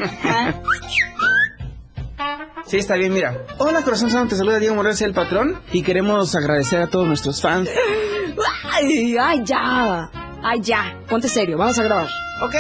[2.66, 3.38] Sí, está bien, mira.
[3.56, 7.40] Hola, corazón santo, te saluda Diego Morales, el patrón, y queremos agradecer a todos nuestros
[7.40, 7.70] fans.
[8.82, 10.10] ¡Ay, ay, ya!
[10.42, 10.98] ¡Ay, ya!
[11.08, 12.08] Ponte serio, vamos a grabar.
[12.42, 12.54] Ok,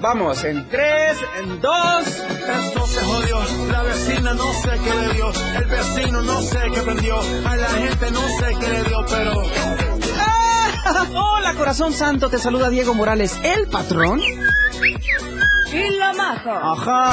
[0.00, 2.06] vamos, en tres, en dos.
[2.06, 3.38] Esto se jodió,
[3.72, 7.68] la vecina no sé qué le dio, el vecino no sé qué prendió, a la
[7.70, 9.42] gente no sé qué le dio, pero...
[10.20, 11.06] ¡Ah!
[11.12, 14.20] Hola, corazón santo, te saluda Diego Morales, el patrón.
[15.72, 16.60] ¡Y la maja!
[16.62, 17.12] Ajá.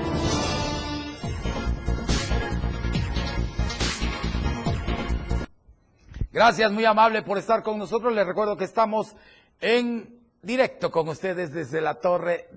[6.33, 8.13] Gracias, muy amable por estar con nosotros.
[8.13, 9.17] Les recuerdo que estamos
[9.59, 12.47] en directo con ustedes desde la torre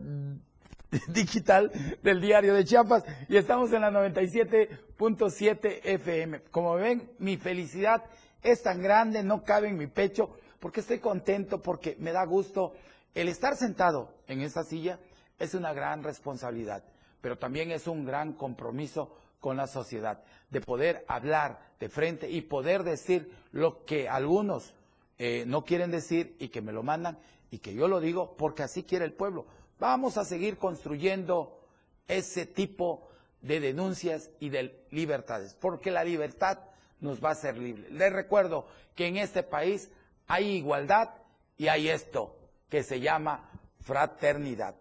[1.08, 6.42] digital del diario de Chiapas y estamos en la 97.7 FM.
[6.52, 8.04] Como ven, mi felicidad
[8.44, 12.74] es tan grande, no cabe en mi pecho, porque estoy contento, porque me da gusto.
[13.12, 15.00] El estar sentado en esta silla
[15.36, 16.84] es una gran responsabilidad,
[17.20, 22.40] pero también es un gran compromiso con la sociedad, de poder hablar de frente y
[22.40, 24.72] poder decir lo que algunos
[25.18, 27.18] eh, no quieren decir y que me lo mandan
[27.50, 29.44] y que yo lo digo porque así quiere el pueblo.
[29.78, 31.60] Vamos a seguir construyendo
[32.08, 33.10] ese tipo
[33.42, 36.60] de denuncias y de libertades, porque la libertad
[37.00, 37.92] nos va a hacer libres.
[37.92, 39.90] Les recuerdo que en este país
[40.26, 41.10] hay igualdad
[41.58, 42.34] y hay esto
[42.70, 43.50] que se llama
[43.82, 44.74] fraternidad.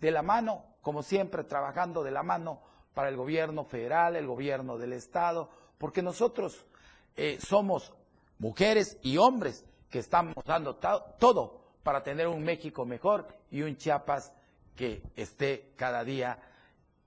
[0.00, 2.62] De la mano, como siempre, trabajando de la mano
[2.96, 6.64] para el gobierno federal, el gobierno del Estado, porque nosotros
[7.14, 7.92] eh, somos
[8.38, 10.76] mujeres y hombres que estamos dando
[11.18, 14.32] todo para tener un México mejor y un Chiapas
[14.74, 16.38] que esté cada día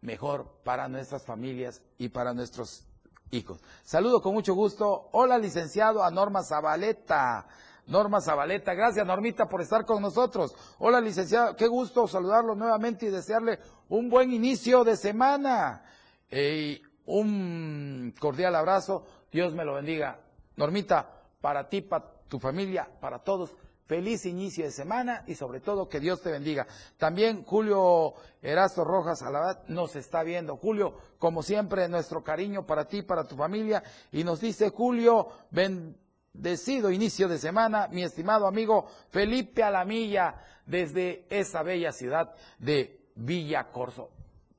[0.01, 2.85] mejor para nuestras familias y para nuestros
[3.31, 3.59] hijos.
[3.81, 5.09] Saludo con mucho gusto.
[5.13, 7.47] Hola, licenciado a Norma Zabaleta.
[7.87, 10.53] Norma Zabaleta, gracias Normita por estar con nosotros.
[10.77, 13.57] Hola, licenciado, qué gusto saludarlo nuevamente y desearle
[13.89, 15.83] un buen inicio de semana.
[16.31, 19.05] Y un cordial abrazo.
[19.31, 20.19] Dios me lo bendiga.
[20.55, 25.89] Normita, para ti, para tu familia, para todos, feliz inicio de semana y sobre todo
[25.89, 26.67] que Dios te bendiga.
[26.97, 30.57] También Julio Erasto Rojas Alabat nos está viendo.
[30.57, 33.81] Julio, como siempre, nuestro cariño para ti, para tu familia.
[34.11, 40.35] Y nos dice Julio, bendecido inicio de semana, mi estimado amigo Felipe Alamilla,
[40.67, 44.09] desde esa bella ciudad de Villacorso.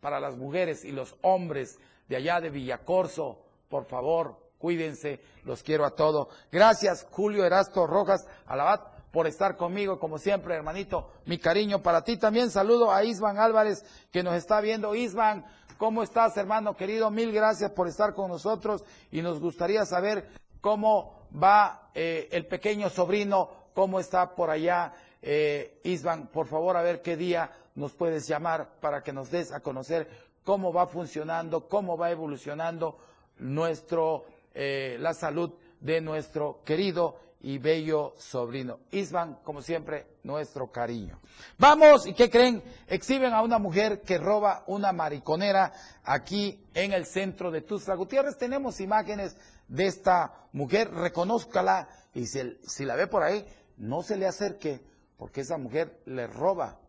[0.00, 3.38] Para las mujeres y los hombres de allá de Villacorso,
[3.68, 6.28] por favor, cuídense, los quiero a todos.
[6.50, 11.11] Gracias, Julio Erasto Rojas Alabat por estar conmigo, como siempre, hermanito.
[11.26, 12.50] Mi cariño para ti también.
[12.50, 14.94] Saludo a Isvan Álvarez, que nos está viendo.
[14.94, 15.44] Isvan,
[15.78, 17.11] ¿cómo estás, hermano querido?
[17.11, 20.28] Mil gracias por estar con nosotros y nos gustaría saber
[20.61, 24.92] cómo va eh, el pequeño sobrino, cómo está por allá.
[25.22, 29.52] Eh, Isvan, por favor, a ver qué día nos puedes llamar para que nos des
[29.52, 30.08] a conocer
[30.44, 32.98] cómo va funcionando, cómo va evolucionando
[33.38, 38.80] nuestro, eh, la salud de nuestro querido y bello sobrino.
[38.90, 41.20] Isvan, como siempre, nuestro cariño.
[41.58, 42.62] Vamos, ¿y qué creen?
[42.86, 45.72] Exhiben a una mujer que roba una mariconera
[46.04, 48.36] aquí en el centro de Tuxtla Gutiérrez.
[48.36, 49.36] Tenemos imágenes
[49.68, 53.46] de esta mujer, reconózcala y si, si la ve por ahí,
[53.78, 54.82] no se le acerque,
[55.16, 56.80] porque esa mujer le roba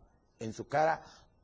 [0.41, 1.01] en su cara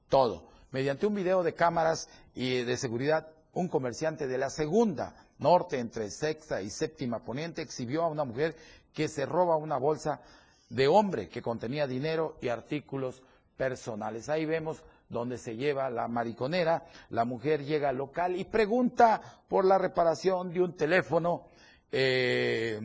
[0.09, 0.49] todo.
[0.71, 6.09] Mediante un video de cámaras y de seguridad, un comerciante de la segunda norte entre
[6.09, 8.55] sexta y séptima poniente exhibió a una mujer
[8.93, 10.21] que se roba una bolsa
[10.69, 13.21] de hombre que contenía dinero y artículos
[13.55, 14.29] personales.
[14.29, 19.65] Ahí vemos donde se lleva la mariconera, la mujer llega al local y pregunta por
[19.65, 21.47] la reparación de un teléfono.
[21.91, 22.79] Eh,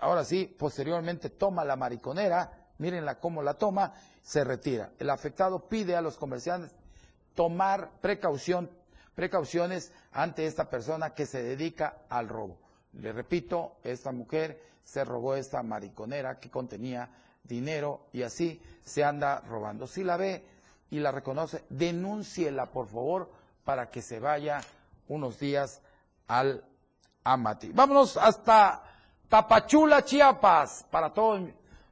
[0.00, 3.92] ahora sí, posteriormente toma la mariconera, mírenla cómo la toma,
[4.28, 4.92] se retira.
[4.98, 6.70] El afectado pide a los comerciantes
[7.34, 8.68] tomar precaución,
[9.14, 12.58] precauciones ante esta persona que se dedica al robo.
[12.92, 17.08] Le repito, esta mujer se robó esta mariconera que contenía
[17.42, 19.86] dinero y así se anda robando.
[19.86, 20.44] Si la ve
[20.90, 23.32] y la reconoce, denúnciela por favor
[23.64, 24.60] para que se vaya
[25.08, 25.80] unos días
[26.26, 26.62] al
[27.24, 27.72] Amati.
[27.72, 28.82] Vámonos hasta
[29.26, 31.48] Tapachula, Chiapas, para todos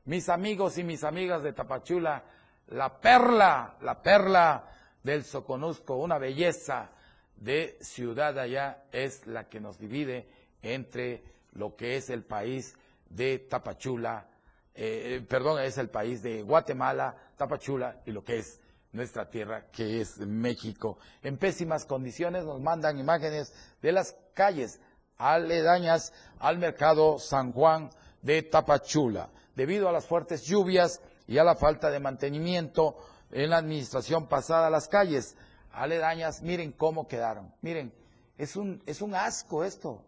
[0.06, 2.24] mis amigos y mis amigas de Tapachula,
[2.68, 4.64] la perla, la perla
[5.02, 6.90] del Soconusco, una belleza
[7.36, 10.28] de ciudad allá es la que nos divide
[10.62, 12.74] entre lo que es el país
[13.08, 14.26] de Tapachula,
[14.74, 18.60] eh, perdón, es el país de Guatemala, Tapachula y lo que es
[18.92, 20.98] nuestra tierra, que es México.
[21.22, 23.52] En pésimas condiciones nos mandan imágenes
[23.82, 24.80] de las calles
[25.18, 27.90] aledañas al mercado San Juan
[28.22, 29.30] de Tapachula.
[29.56, 32.96] Debido a las fuertes lluvias y a la falta de mantenimiento
[33.32, 35.36] en la administración pasada, las calles
[35.72, 37.52] aledañas, miren cómo quedaron.
[37.62, 37.92] Miren,
[38.38, 40.04] es un, es un asco esto.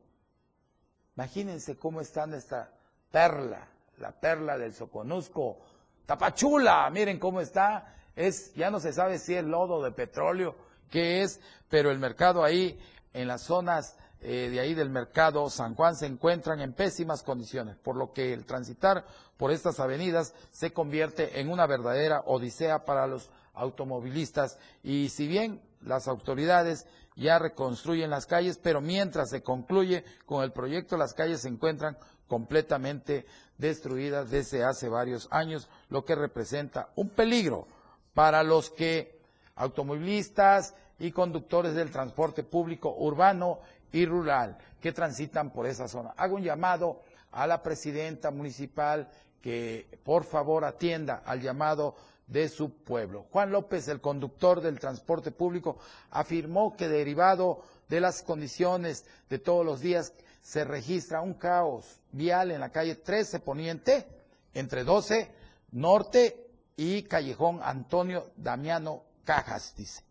[1.16, 2.70] Imagínense cómo están esta
[3.10, 3.68] perla,
[3.98, 5.58] la perla del Soconusco,
[6.06, 10.56] Tapachula, miren cómo está, es, ya no se sabe si es lodo de petróleo,
[10.90, 12.78] qué es, pero el mercado ahí,
[13.12, 17.76] en las zonas eh, de ahí del mercado San Juan se encuentran en pésimas condiciones,
[17.76, 19.04] por lo que el transitar
[19.36, 24.58] por estas avenidas se convierte en una verdadera odisea para los automovilistas.
[24.82, 30.52] Y si bien las autoridades ya reconstruyen las calles, pero mientras se concluye con el
[30.52, 31.96] proyecto las calles se encuentran
[32.26, 37.66] completamente destruidas desde hace varios años, lo que representa un peligro
[38.14, 39.20] para los que
[39.56, 43.60] automovilistas y conductores del transporte público urbano
[43.92, 46.10] y rural que transitan por esa zona.
[46.16, 49.08] Hago un llamado a la presidenta municipal
[49.42, 53.26] que por favor atienda al llamado de su pueblo.
[53.32, 55.78] Juan López, el conductor del transporte público,
[56.10, 60.12] afirmó que derivado de las condiciones de todos los días
[60.42, 64.06] se registra un caos vial en la calle 13 Poniente,
[64.54, 65.30] entre 12
[65.72, 70.02] Norte y Callejón Antonio Damiano Cajas, dice,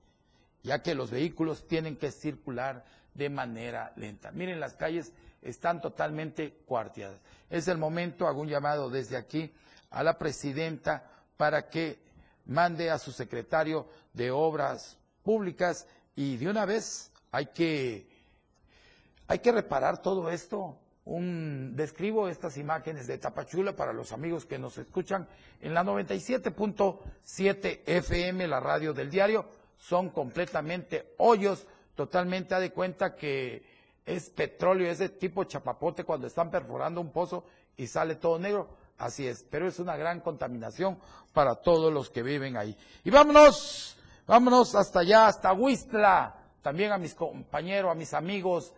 [0.63, 2.83] ya que los vehículos tienen que circular
[3.17, 4.31] de manera lenta.
[4.31, 5.11] Miren, las calles
[5.41, 7.19] están totalmente cuarteadas.
[7.49, 9.51] Es el momento, hago un llamado desde aquí
[9.89, 11.03] a la presidenta
[11.35, 11.99] para que
[12.45, 18.07] mande a su secretario de Obras Públicas y de una vez hay que
[19.27, 20.77] hay que reparar todo esto.
[21.03, 25.25] Un, describo estas imágenes de Tapachula para los amigos que nos escuchan
[25.61, 29.45] en la 97.7 FM, la radio del diario.
[29.77, 31.65] Son completamente hoyos,
[31.97, 33.63] totalmente a de cuenta que
[34.05, 37.43] es petróleo, es de tipo chapapote cuando están perforando un pozo
[37.75, 38.69] y sale todo negro.
[38.97, 40.97] Así es, pero es una gran contaminación
[41.33, 42.77] para todos los que viven ahí.
[43.03, 48.73] Y vámonos, vámonos hasta allá, hasta Huistla, también a mis compañeros, a mis amigos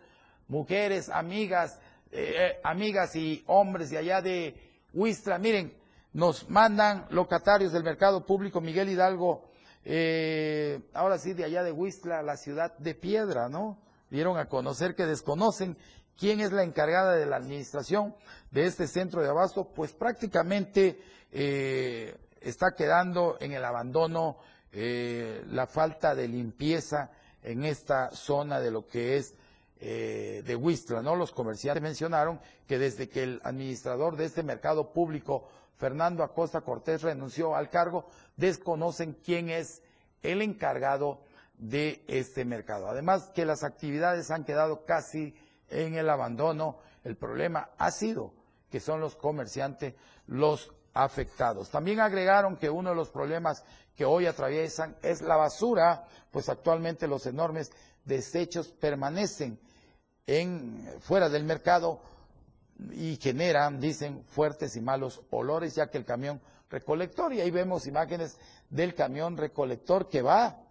[0.48, 1.80] mujeres, amigas,
[2.12, 4.56] eh, eh, amigas y hombres de allá de
[4.94, 5.38] Huistla.
[5.38, 5.78] Miren,
[6.12, 9.49] Nos mandan locatarios del mercado público Miguel Hidalgo,
[9.86, 13.80] eh, ahora sí de allá de Huistla, la ciudad de Piedra, ¿no?
[14.10, 15.78] Dieron a conocer que desconocen
[16.18, 18.16] quién es la encargada de la administración
[18.52, 21.00] de este centro de abasto, pues prácticamente
[21.32, 24.38] eh, está quedando en el abandono
[24.72, 27.12] eh, la falta de limpieza
[27.44, 29.36] en esta zona de lo que es
[29.80, 31.16] de Huistla, ¿no?
[31.16, 35.48] Los comerciantes mencionaron que desde que el administrador de este mercado público,
[35.80, 38.06] Fernando Acosta Cortés, renunció al cargo,
[38.36, 39.82] desconocen quién es
[40.22, 41.22] el encargado
[41.58, 42.90] de este mercado.
[42.90, 45.34] Además que las actividades han quedado casi
[45.70, 48.34] en el abandono, el problema ha sido
[48.70, 49.96] que son los comerciantes
[50.28, 51.70] los afectados.
[51.70, 53.64] También agregaron que uno de los problemas
[53.96, 57.72] que hoy atraviesan es la basura, pues actualmente los enormes
[58.04, 59.60] desechos permanecen
[60.28, 62.02] en, fuera del mercado
[62.92, 67.88] y generan, dicen, fuertes y malos olores, ya que el camión recolector, y ahí vemos
[67.88, 68.38] imágenes
[68.70, 70.64] del camión recolector que va,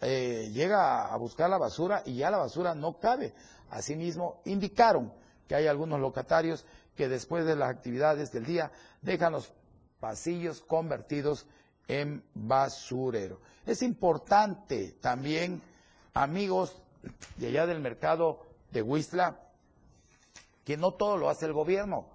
[0.00, 3.34] eh, llega a buscar la basura y ya la basura no cabe.
[3.70, 5.12] Asimismo, indicaron
[5.46, 6.64] que hay algunos locatarios
[6.96, 8.70] que después de las actividades del día
[9.02, 9.52] dejan los
[9.98, 11.46] pasillos convertidos
[11.88, 13.40] en basurero.
[13.66, 15.60] Es importante también,
[16.14, 16.80] amigos
[17.36, 19.40] de allá del mercado de Huistla,
[20.70, 22.06] que no todo lo hace el gobierno.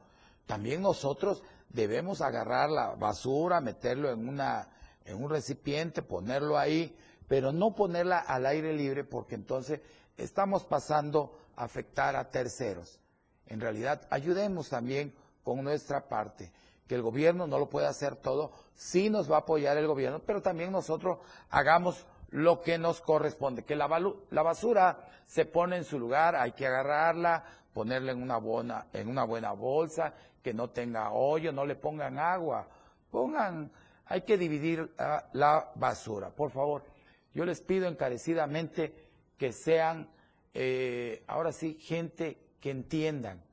[0.45, 4.69] También nosotros debemos agarrar la basura, meterlo en, una,
[5.03, 6.97] en un recipiente, ponerlo ahí,
[7.27, 9.81] pero no ponerla al aire libre porque entonces
[10.15, 12.97] estamos pasando a afectar a terceros.
[13.45, 16.53] En realidad, ayudemos también con nuestra parte
[16.87, 20.21] que el gobierno no lo puede hacer todo, sí nos va a apoyar el gobierno,
[20.25, 21.17] pero también nosotros
[21.49, 23.89] hagamos lo que nos corresponde, que la,
[24.29, 27.43] la basura se pone en su lugar, hay que agarrarla,
[27.75, 32.17] ponerla en una, buena, en una buena bolsa, que no tenga hoyo, no le pongan
[32.17, 32.65] agua,
[33.11, 33.69] pongan,
[34.05, 36.85] hay que dividir ah, la basura, por favor.
[37.33, 38.93] Yo les pido encarecidamente
[39.37, 40.09] que sean,
[40.53, 43.43] eh, ahora sí, gente que entiendan,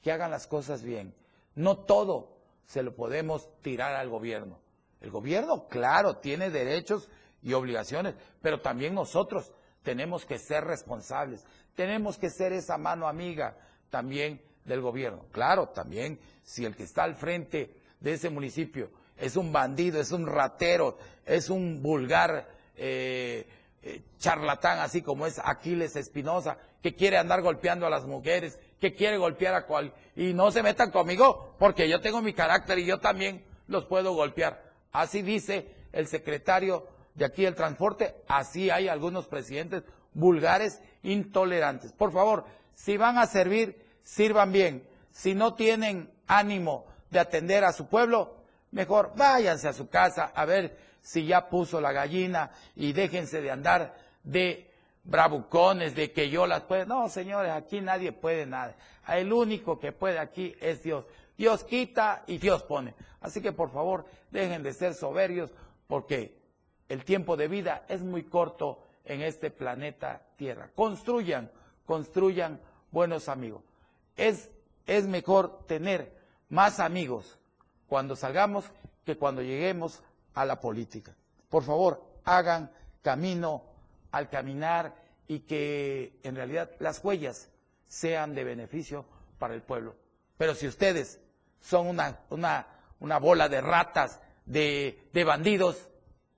[0.00, 1.14] que hagan las cosas bien.
[1.54, 4.60] No todo se lo podemos tirar al gobierno.
[5.02, 7.10] El gobierno, claro, tiene derechos
[7.42, 9.52] y obligaciones, pero también nosotros
[9.88, 13.56] tenemos que ser responsables, tenemos que ser esa mano amiga
[13.88, 15.24] también del gobierno.
[15.32, 20.12] Claro, también si el que está al frente de ese municipio es un bandido, es
[20.12, 23.48] un ratero, es un vulgar eh,
[23.80, 28.94] eh, charlatán, así como es Aquiles Espinosa, que quiere andar golpeando a las mujeres, que
[28.94, 32.84] quiere golpear a cual y no se metan conmigo porque yo tengo mi carácter y
[32.84, 34.70] yo también los puedo golpear.
[34.92, 39.82] Así dice el secretario de aquí del transporte, así hay algunos presidentes
[40.14, 41.92] vulgares, intolerantes.
[41.92, 42.44] Por favor,
[42.74, 44.88] si van a servir, sirvan bien.
[45.10, 48.36] Si no tienen ánimo de atender a su pueblo,
[48.70, 53.50] mejor váyanse a su casa a ver si ya puso la gallina y déjense de
[53.50, 54.70] andar de
[55.02, 56.86] bravucones de que yo las puedo.
[56.86, 58.76] No, señores, aquí nadie puede nada.
[59.08, 61.04] El único que puede aquí es Dios.
[61.36, 62.94] Dios quita y Dios pone.
[63.20, 65.50] Así que por favor, dejen de ser soberbios
[65.88, 66.37] porque
[66.88, 70.70] el tiempo de vida es muy corto en este planeta Tierra.
[70.74, 71.50] Construyan,
[71.86, 72.60] construyan
[72.90, 73.62] buenos amigos.
[74.16, 74.50] Es,
[74.86, 76.12] es mejor tener
[76.48, 77.38] más amigos
[77.88, 78.64] cuando salgamos
[79.04, 80.02] que cuando lleguemos
[80.34, 81.14] a la política.
[81.48, 82.70] Por favor, hagan
[83.02, 83.64] camino
[84.10, 84.94] al caminar
[85.26, 87.50] y que en realidad las huellas
[87.86, 89.04] sean de beneficio
[89.38, 89.94] para el pueblo.
[90.36, 91.20] Pero si ustedes
[91.60, 92.66] son una, una,
[93.00, 95.88] una bola de ratas, de, de bandidos,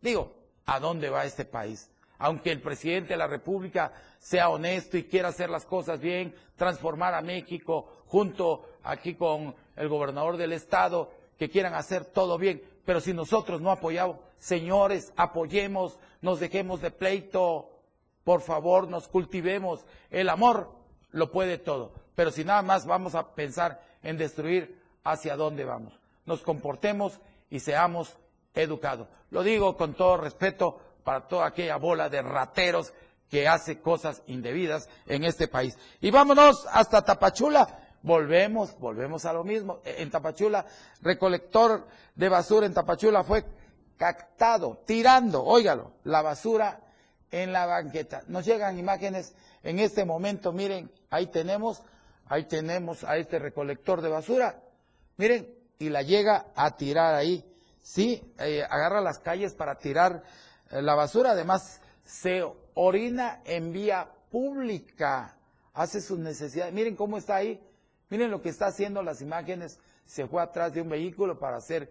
[0.00, 1.90] digo, ¿a dónde va este país?
[2.18, 7.14] Aunque el presidente de la República sea honesto y quiera hacer las cosas bien, transformar
[7.14, 13.00] a México junto aquí con el gobernador del estado, que quieran hacer todo bien, pero
[13.00, 17.70] si nosotros no apoyamos, señores, apoyemos, nos dejemos de pleito,
[18.24, 19.84] por favor, nos cultivemos.
[20.10, 20.70] El amor
[21.10, 25.98] lo puede todo, pero si nada más vamos a pensar en destruir, ¿hacia dónde vamos?
[26.26, 28.16] Nos comportemos y seamos
[28.54, 29.08] educados.
[29.30, 32.92] Lo digo con todo respeto para toda aquella bola de rateros
[33.28, 35.78] que hace cosas indebidas en este país.
[36.00, 37.78] Y vámonos hasta Tapachula.
[38.02, 39.80] Volvemos, volvemos a lo mismo.
[39.84, 40.66] En Tapachula,
[41.02, 43.44] recolector de basura en Tapachula fue
[43.96, 46.80] captado, tirando, óigalo, la basura
[47.30, 48.22] en la banqueta.
[48.28, 51.82] Nos llegan imágenes en este momento, miren, ahí tenemos,
[52.26, 54.62] ahí tenemos a este recolector de basura,
[55.18, 57.44] miren, y la llega a tirar ahí,
[57.82, 60.22] sí, eh, agarra las calles para tirar
[60.70, 65.36] eh, la basura, además se orina en vía pública,
[65.74, 67.60] hace sus necesidades, miren cómo está ahí,
[68.08, 71.90] miren lo que está haciendo las imágenes, se fue atrás de un vehículo para hacer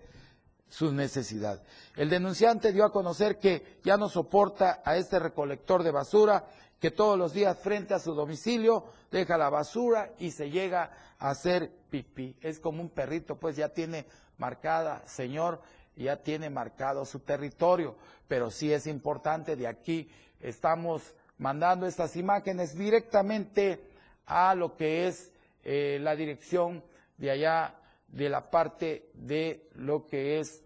[0.68, 1.62] sus necesidades.
[1.96, 6.46] El denunciante dio a conocer que ya no soporta a este recolector de basura
[6.80, 11.30] que todos los días frente a su domicilio deja la basura y se llega a
[11.30, 12.38] hacer pipí.
[12.42, 14.06] Es como un perrito, pues ya tiene
[14.38, 15.62] marcada, señor,
[16.04, 17.96] ya tiene marcado su territorio,
[18.28, 23.82] pero sí es importante, de aquí estamos mandando estas imágenes directamente
[24.26, 25.32] a lo que es
[25.64, 26.84] eh, la dirección
[27.18, 27.76] de allá
[28.08, 30.64] de la parte de lo que es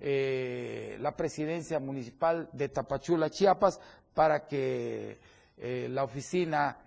[0.00, 3.80] eh, la presidencia municipal de Tapachula, Chiapas,
[4.12, 5.18] para que
[5.56, 6.78] eh, la oficina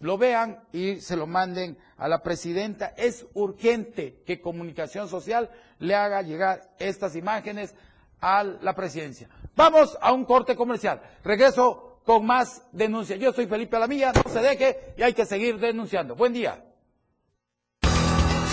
[0.00, 2.88] lo vean y se lo manden a la presidenta.
[2.96, 5.50] Es urgente que Comunicación Social
[5.80, 7.74] le haga llegar estas imágenes
[8.20, 9.28] a la presidencia.
[9.56, 11.00] Vamos a un corte comercial.
[11.24, 13.18] Regreso con más denuncias.
[13.18, 16.14] Yo soy Felipe Alamilla, no se deje y hay que seguir denunciando.
[16.14, 16.64] Buen día.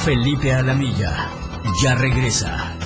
[0.04, 1.30] Felipe Alamilla
[1.84, 2.78] ya regresa.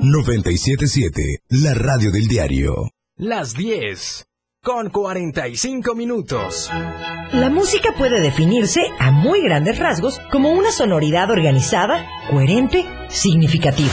[0.00, 2.90] 977, la radio del diario.
[3.16, 4.27] Las 10
[4.62, 6.70] con 45 minutos.
[7.32, 13.92] La música puede definirse a muy grandes rasgos como una sonoridad organizada, coherente, significativa.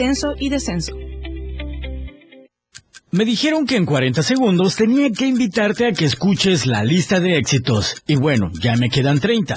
[0.00, 0.92] ascenso y descenso.
[3.10, 7.36] Me dijeron que en 40 segundos tenía que invitarte a que escuches la lista de
[7.36, 8.02] éxitos.
[8.06, 9.56] Y bueno, ya me quedan 30.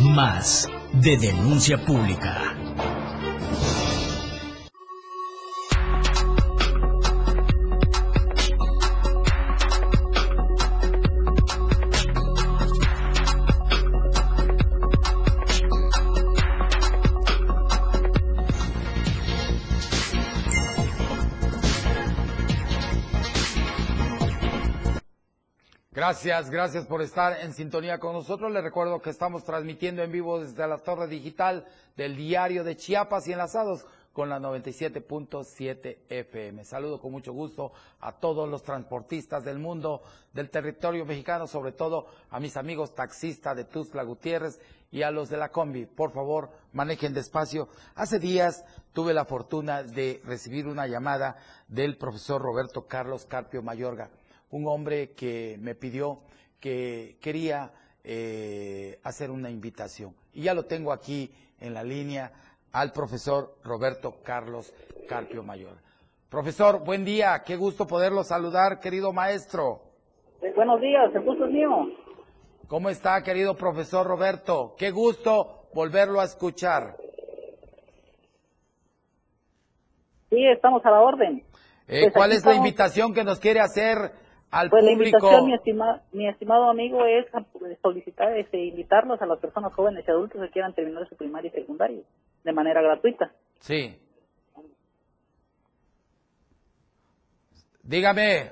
[0.00, 2.54] Más de denuncia pública.
[26.08, 28.50] Gracias, gracias por estar en sintonía con nosotros.
[28.50, 31.66] Les recuerdo que estamos transmitiendo en vivo desde la torre digital
[31.98, 33.84] del diario de Chiapas y enlazados
[34.14, 36.64] con la 97.7 FM.
[36.64, 40.00] Saludo con mucho gusto a todos los transportistas del mundo,
[40.32, 44.58] del territorio mexicano, sobre todo a mis amigos taxistas de Tuxtla Gutiérrez
[44.90, 45.84] y a los de la combi.
[45.84, 47.68] Por favor, manejen despacio.
[47.94, 51.36] Hace días tuve la fortuna de recibir una llamada
[51.68, 54.08] del profesor Roberto Carlos Carpio Mayorga
[54.50, 56.20] un hombre que me pidió
[56.60, 57.70] que quería
[58.04, 60.14] eh, hacer una invitación.
[60.32, 62.32] Y ya lo tengo aquí en la línea
[62.72, 64.72] al profesor Roberto Carlos
[65.08, 65.76] Carpio Mayor.
[66.28, 69.82] Profesor, buen día, qué gusto poderlo saludar, querido maestro.
[70.54, 71.88] buenos días, el gusto es mío.
[72.66, 74.74] ¿Cómo está, querido profesor Roberto?
[74.76, 76.96] Qué gusto volverlo a escuchar.
[80.28, 81.42] Sí, estamos a la orden.
[81.86, 84.12] Eh, ¿Cuál es la invitación que nos quiere hacer
[84.50, 87.26] al Pues la invitación, mi, estima- mi estimado amigo, es
[87.82, 91.52] solicitar, este, invitarlos a las personas jóvenes y adultos que quieran terminar su primaria y
[91.52, 92.00] secundaria
[92.44, 93.32] de manera gratuita.
[93.60, 93.98] Sí.
[97.82, 98.50] Dígame,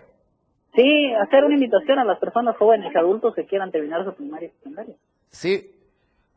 [0.74, 4.48] Sí, hacer una invitación a las personas jóvenes y adultos que quieran terminar su primaria
[4.48, 4.94] y secundaria.
[5.30, 5.72] sí.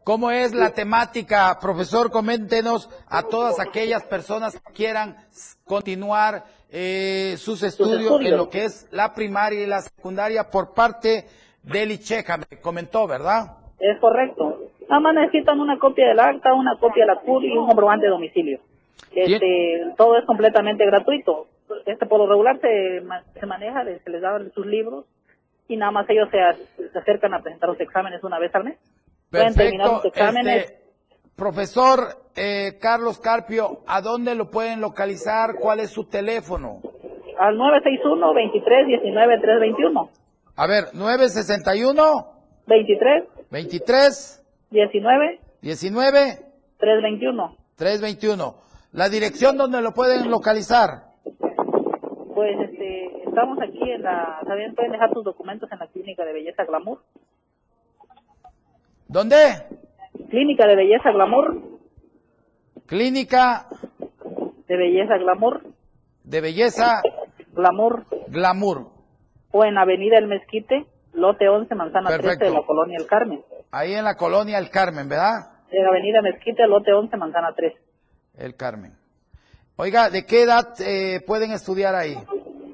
[0.03, 2.09] ¿Cómo es la temática, profesor?
[2.09, 5.17] Coméntenos a todas aquellas personas que quieran
[5.65, 11.25] continuar eh, sus estudios, en lo que es la primaria y la secundaria por parte
[11.63, 13.57] del ICHECA, me comentó, ¿verdad?
[13.79, 14.59] Es correcto.
[14.89, 18.05] Nada más necesitan una copia del acta, una copia de la CUR y un comprobante
[18.05, 18.59] de domicilio.
[19.13, 21.47] Este, todo es completamente gratuito.
[21.85, 23.03] Este, por lo regular se,
[23.39, 25.05] se maneja, se les dan sus libros
[25.67, 28.77] y nada más ellos se, se acercan a presentar los exámenes una vez al mes.
[29.31, 30.63] Exámenes.
[30.63, 30.79] Este,
[31.35, 31.99] profesor
[32.35, 35.55] eh, Carlos Carpio, ¿a dónde lo pueden localizar?
[35.59, 36.81] ¿Cuál es su teléfono?
[37.37, 40.09] Al 961 23 19 321
[40.55, 42.03] A ver, 961
[42.67, 46.39] 23 23 19 19
[46.77, 48.55] 321 321.
[48.91, 51.09] La dirección donde lo pueden localizar.
[52.33, 56.33] Pues este, estamos aquí en la, también pueden dejar sus documentos en la clínica de
[56.33, 56.99] belleza Glamour.
[59.09, 59.35] ¿Dónde?
[60.29, 61.57] Clínica de belleza Glamour,
[62.85, 63.65] Clínica
[64.67, 65.61] de belleza Glamour,
[66.23, 67.01] de Belleza
[67.53, 68.87] Glamour, Glamour.
[69.51, 72.53] o en Avenida El Mezquite, lote 11, manzana 13 de Perfecto.
[72.61, 73.41] la colonia El Carmen.
[73.71, 75.53] Ahí en la colonia El Carmen, ¿verdad?
[75.71, 77.77] En Avenida Mezquite, lote 11, manzana 13.
[78.37, 78.93] El Carmen.
[79.75, 82.13] Oiga, ¿de qué edad eh, pueden estudiar ahí?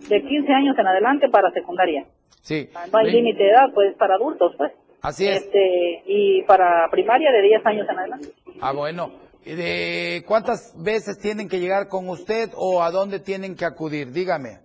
[0.09, 2.05] De 15 años en adelante para secundaria.
[2.41, 2.69] Sí.
[2.91, 4.71] No hay límite de edad, pues para adultos, pues.
[5.05, 5.43] Así es.
[5.43, 8.29] Este, y para primaria de 10 años en adelante.
[8.61, 9.11] Ah, bueno.
[9.45, 14.11] ¿Y de cuántas veces tienen que llegar con usted o a dónde tienen que acudir?
[14.11, 14.59] Dígame.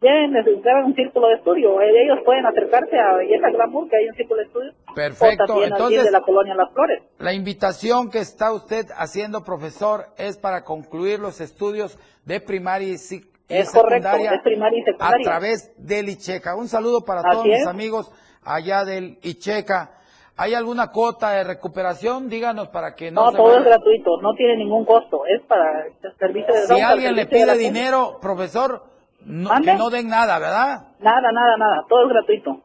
[0.00, 1.80] Deben necesitar un círculo de estudio.
[1.80, 4.72] Eh, Ellos pueden acercarse a Belleza Glamour, que hay un círculo de estudio.
[4.90, 5.44] O Perfecto.
[5.46, 7.02] también Entonces, de la colonia Las Flores.
[7.18, 12.94] la invitación que está usted haciendo, profesor, es para concluir los estudios de primaria y,
[12.94, 15.24] Es correcto, secundaria es primaria y a secundaria.
[15.24, 16.54] través del ICHECA.
[16.56, 17.66] Un saludo para Así todos mis es.
[17.66, 18.12] amigos
[18.44, 19.90] allá del ICHECA.
[20.36, 22.28] ¿Hay alguna cuota de recuperación?
[22.28, 25.22] Díganos para que no, No, se todo vaya- es gratuito, no tiene ningún costo.
[25.26, 28.82] Es para el servicio de Si alguien le pide dinero, profesor,
[29.24, 30.88] no- que no den nada, ¿verdad?
[30.98, 31.84] Nada, nada, nada.
[31.88, 32.60] Todo es gratuito.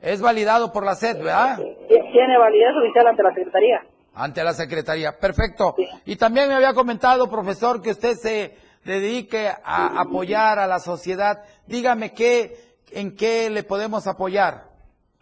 [0.00, 1.58] Es validado por la SED, ¿verdad?
[1.88, 3.82] Tiene validez oficial ante la Secretaría.
[4.14, 5.18] Ante la Secretaría.
[5.18, 5.76] Perfecto.
[6.06, 11.44] Y también me había comentado, profesor, que usted se dedique a apoyar a la sociedad.
[11.66, 12.56] Dígame qué,
[12.90, 14.71] en qué le podemos apoyar.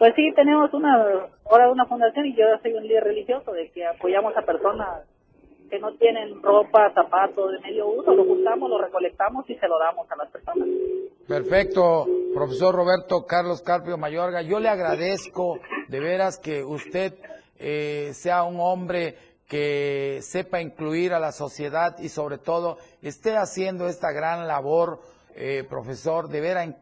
[0.00, 3.84] Pues sí, tenemos una, ahora una fundación y yo soy un líder religioso de que
[3.84, 5.02] apoyamos a personas
[5.68, 9.78] que no tienen ropa, zapatos de medio uso, lo juntamos, lo recolectamos y se lo
[9.78, 10.66] damos a las personas.
[11.28, 14.40] Perfecto, profesor Roberto Carlos Carpio Mayorga.
[14.40, 17.12] Yo le agradezco de veras que usted
[17.58, 23.86] eh, sea un hombre que sepa incluir a la sociedad y sobre todo esté haciendo
[23.86, 25.00] esta gran labor,
[25.36, 26.28] eh, profesor.
[26.30, 26.74] De veras,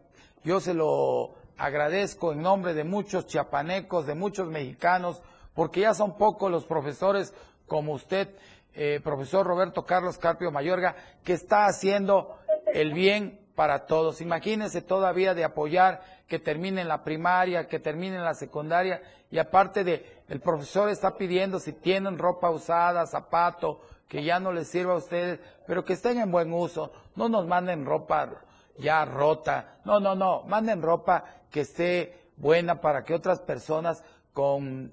[0.45, 5.21] yo se lo agradezco en nombre de muchos chiapanecos, de muchos mexicanos,
[5.55, 7.35] porque ya son pocos los profesores
[7.67, 8.29] como usted,
[8.75, 10.95] eh, profesor Roberto Carlos Carpio Mayorga,
[11.25, 12.39] que está haciendo
[12.73, 14.21] el bien para todos.
[14.21, 20.23] Imagínense todavía de apoyar que terminen la primaria, que terminen la secundaria y aparte de
[20.29, 24.99] el profesor está pidiendo si tienen ropa usada, zapato, que ya no les sirva a
[24.99, 26.93] ustedes, pero que estén en buen uso.
[27.17, 28.31] No nos manden ropa
[28.79, 29.79] ya rota.
[29.85, 34.93] No, no, no, manden ropa que esté buena para que otras personas con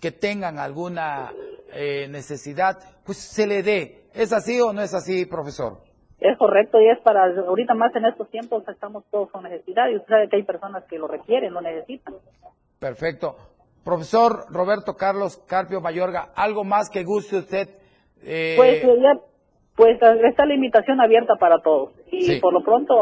[0.00, 1.32] que tengan alguna
[1.72, 4.04] eh, necesidad, pues se le dé.
[4.14, 5.78] ¿Es así o no es así, profesor?
[6.20, 9.96] Es correcto y es para, ahorita más en estos tiempos estamos todos con necesidad y
[9.96, 12.14] usted sabe que hay personas que lo requieren, lo necesitan.
[12.78, 13.36] Perfecto.
[13.84, 17.68] Profesor Roberto Carlos Carpio Mayorga, ¿algo más que guste usted?
[18.22, 19.20] eh, Pues ya,
[19.76, 19.98] pues
[20.28, 22.40] está la invitación abierta para todos y Sí.
[22.40, 22.94] por lo pronto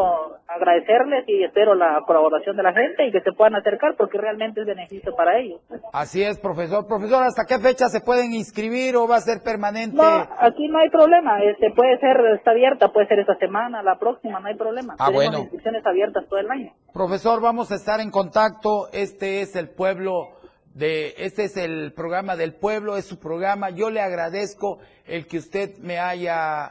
[0.49, 4.61] agradecerles y espero la colaboración de la gente y que se puedan acercar porque realmente
[4.61, 5.61] es beneficio para ellos.
[5.93, 6.87] Así es, profesor.
[6.87, 9.97] Profesor, ¿hasta qué fecha se pueden inscribir o va a ser permanente?
[9.97, 13.99] No, aquí no hay problema, este puede ser, está abierta, puede ser esta semana, la
[13.99, 14.95] próxima, no hay problema.
[14.99, 15.39] Ah, Tenemos bueno.
[15.41, 16.73] inscripciones abiertas todo el año.
[16.93, 18.89] Profesor, vamos a estar en contacto.
[18.93, 20.29] Este es el pueblo
[20.75, 23.71] de, este es el programa del pueblo, es su programa.
[23.71, 26.71] Yo le agradezco el que usted me haya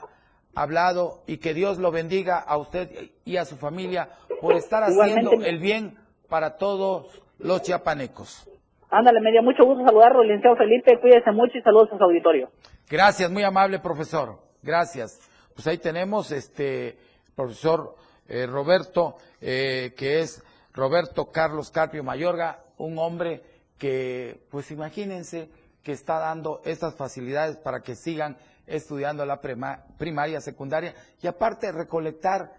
[0.55, 2.89] hablado y que Dios lo bendiga a usted
[3.25, 4.09] y a su familia
[4.41, 5.49] por estar haciendo Igualmente.
[5.49, 5.97] el bien
[6.29, 8.49] para todos los chiapanecos.
[8.89, 12.49] Ándale, me dio mucho gusto saludarlo, licenciado Felipe, cuídese mucho y saludos a su auditorio.
[12.89, 14.39] Gracias, muy amable profesor.
[14.61, 15.19] Gracias.
[15.53, 16.97] Pues ahí tenemos este
[17.35, 17.95] profesor
[18.27, 20.43] eh, Roberto, eh, que es
[20.73, 23.41] Roberto Carlos Carpio Mayorga, un hombre
[23.77, 25.49] que, pues imagínense,
[25.83, 28.37] que está dando estas facilidades para que sigan
[28.67, 32.53] estudiando la primaria, secundaria y aparte recolectar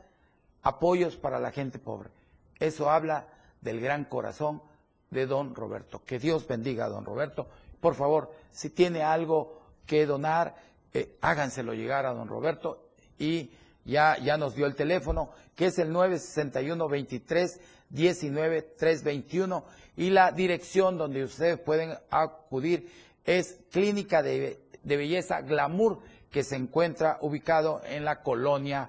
[0.62, 2.10] apoyos para la gente pobre.
[2.58, 3.26] Eso habla
[3.60, 4.62] del gran corazón
[5.10, 6.02] de don Roberto.
[6.04, 7.48] Que Dios bendiga a don Roberto.
[7.80, 10.54] Por favor, si tiene algo que donar,
[10.92, 12.88] eh, háganselo llegar a don Roberto
[13.18, 13.50] y
[13.84, 19.64] ya, ya nos dio el teléfono, que es el 961 23 19 321
[19.96, 22.90] y la dirección donde ustedes pueden acudir
[23.24, 25.98] es Clínica de, de Belleza Glamour,
[26.30, 28.88] que se encuentra ubicado en la colonia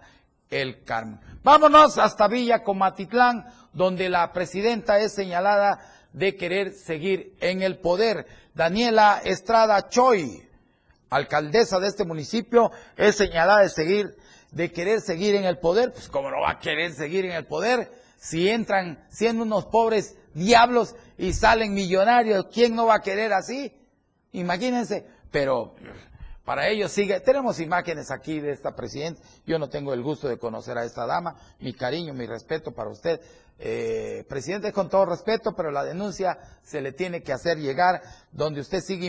[0.50, 1.20] El Carmen.
[1.44, 5.80] Vámonos hasta Villa Comatitlán, donde la presidenta es señalada
[6.14, 8.28] de querer seguir en el poder.
[8.54, 10.48] Daniela Estrada Choi,
[11.10, 14.16] alcaldesa de este municipio, es señalada de seguir,
[14.52, 15.92] de querer seguir en el poder.
[15.94, 20.16] Pues cómo no va a querer seguir en el poder si entran siendo unos pobres
[20.34, 22.48] diablos y salen millonarios.
[22.54, 23.74] ¿Quién no va a querer así?
[24.32, 25.76] Imagínense, pero
[26.48, 27.20] para ellos sigue.
[27.20, 29.22] Tenemos imágenes aquí de esta presidenta.
[29.46, 31.36] Yo no tengo el gusto de conocer a esta dama.
[31.60, 33.20] Mi cariño, mi respeto para usted.
[33.60, 38.02] Eh, presidente, con todo respeto, pero la denuncia se le tiene que hacer llegar
[38.32, 39.08] donde usted sigue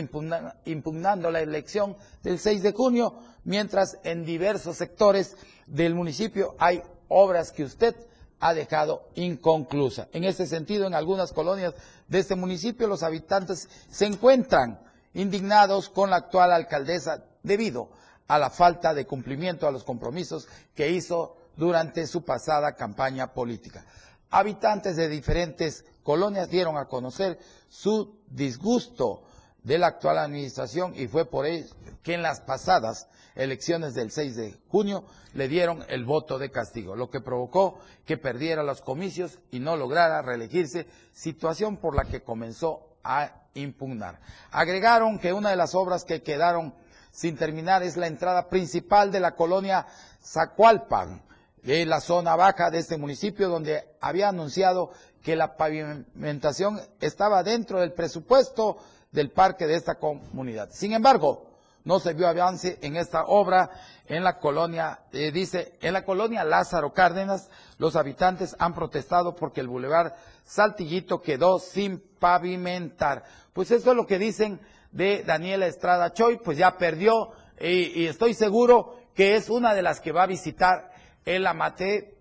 [0.65, 7.51] impugnando la elección del 6 de junio, mientras en diversos sectores del municipio hay obras
[7.51, 7.95] que usted
[8.39, 10.07] ha dejado inconclusa.
[10.13, 11.75] En este sentido, en algunas colonias
[12.07, 14.79] de este municipio, los habitantes se encuentran
[15.19, 17.89] indignados con la actual alcaldesa debido
[18.27, 23.85] a la falta de cumplimiento a los compromisos que hizo durante su pasada campaña política.
[24.29, 29.23] Habitantes de diferentes colonias dieron a conocer su disgusto
[29.63, 31.67] de la actual administración y fue por ello
[32.01, 35.03] que en las pasadas elecciones del 6 de junio
[35.33, 39.75] le dieron el voto de castigo, lo que provocó que perdiera los comicios y no
[39.75, 44.19] lograra reelegirse, situación por la que comenzó a impugnar.
[44.51, 46.73] Agregaron que una de las obras que quedaron
[47.11, 49.87] sin terminar es la entrada principal de la colonia
[50.23, 51.21] Zacualpan,
[51.63, 54.91] de la zona baja de este municipio, donde había anunciado
[55.21, 58.77] que la pavimentación estaba dentro del presupuesto
[59.11, 60.69] del parque de esta comunidad.
[60.71, 61.49] Sin embargo,
[61.83, 63.69] no se vio avance en esta obra
[64.05, 69.61] en la colonia, eh, dice, en la colonia Lázaro Cárdenas, los habitantes han protestado porque
[69.61, 73.23] el bulevar Saltillito quedó sin pavimentar.
[73.53, 74.59] Pues eso es lo que dicen
[74.91, 79.99] de Daniela Estrada Choi, pues ya perdió y, estoy seguro que es una de las
[79.99, 80.91] que va a visitar
[81.25, 82.17] el Amate.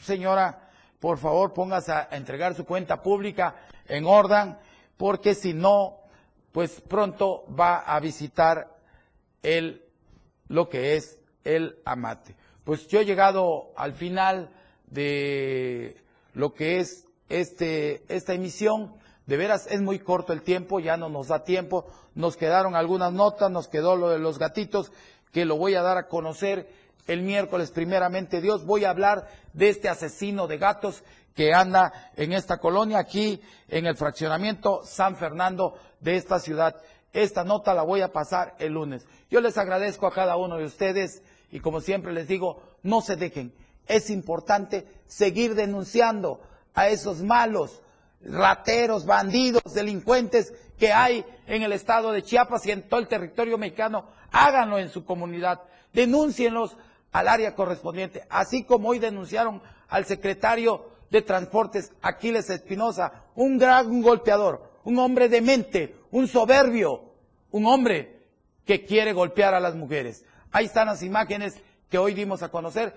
[0.00, 4.56] Señora, por favor póngase a entregar su cuenta pública en orden,
[4.96, 5.98] porque si no,
[6.52, 8.75] pues pronto va a visitar
[9.42, 9.84] el,
[10.48, 12.36] lo que es el Amate.
[12.64, 14.50] Pues yo he llegado al final
[14.88, 15.96] de
[16.34, 18.94] lo que es este, esta emisión.
[19.26, 21.86] De veras es muy corto el tiempo, ya no nos da tiempo.
[22.14, 24.92] Nos quedaron algunas notas, nos quedó lo de los gatitos,
[25.32, 26.68] que lo voy a dar a conocer
[27.06, 28.64] el miércoles, primeramente Dios.
[28.64, 31.02] Voy a hablar de este asesino de gatos
[31.34, 36.76] que anda en esta colonia, aquí en el fraccionamiento San Fernando de esta ciudad.
[37.16, 39.06] Esta nota la voy a pasar el lunes.
[39.30, 43.16] Yo les agradezco a cada uno de ustedes y como siempre les digo, no se
[43.16, 43.54] dejen.
[43.86, 46.42] Es importante seguir denunciando
[46.74, 47.80] a esos malos,
[48.20, 53.56] rateros, bandidos, delincuentes que hay en el estado de Chiapas y en todo el territorio
[53.56, 54.04] mexicano.
[54.30, 55.62] Háganlo en su comunidad.
[55.94, 56.76] Denúncienlos
[57.12, 58.26] al área correspondiente.
[58.28, 65.30] Así como hoy denunciaron al secretario de Transportes, Aquiles Espinosa, un gran golpeador, un hombre
[65.30, 67.05] demente, un soberbio,
[67.56, 68.20] un hombre
[68.66, 70.24] que quiere golpear a las mujeres.
[70.52, 72.94] Ahí están las imágenes que hoy dimos a conocer.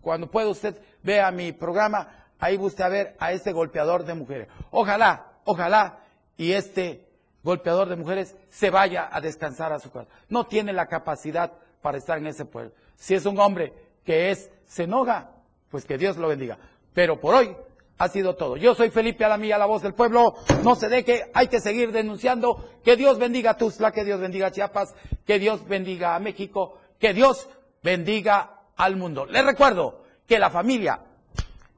[0.00, 4.48] Cuando pueda usted vea mi programa, ahí busque a ver a este golpeador de mujeres.
[4.70, 5.98] Ojalá, ojalá,
[6.36, 7.04] y este
[7.42, 10.08] golpeador de mujeres se vaya a descansar a su casa.
[10.28, 11.52] No tiene la capacidad
[11.82, 12.72] para estar en ese pueblo.
[12.94, 13.72] Si es un hombre
[14.04, 15.32] que es, se enoja,
[15.68, 16.58] pues que Dios lo bendiga.
[16.94, 17.56] Pero por hoy
[17.98, 18.56] ha sido todo.
[18.56, 20.34] Yo soy Felipe Alamilla, la voz del pueblo.
[20.62, 22.64] No se deje, hay que seguir denunciando.
[22.84, 24.94] Que Dios bendiga a Tuzla, que Dios bendiga a Chiapas,
[25.26, 27.48] que Dios bendiga a México, que Dios
[27.82, 29.26] bendiga al mundo.
[29.26, 31.00] Les recuerdo que la familia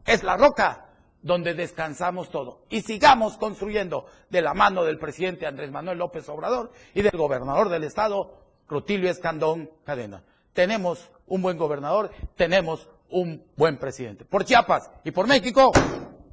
[0.04, 0.86] es la roca
[1.22, 2.64] donde descansamos todo.
[2.68, 7.68] Y sigamos construyendo de la mano del presidente Andrés Manuel López Obrador y del gobernador
[7.68, 10.22] del estado, Rutilio Escandón Cadena.
[10.52, 14.24] Tenemos un buen gobernador, tenemos un buen presidente.
[14.24, 15.72] Por Chiapas y por México,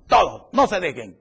[0.07, 1.17] todo, no se dejen.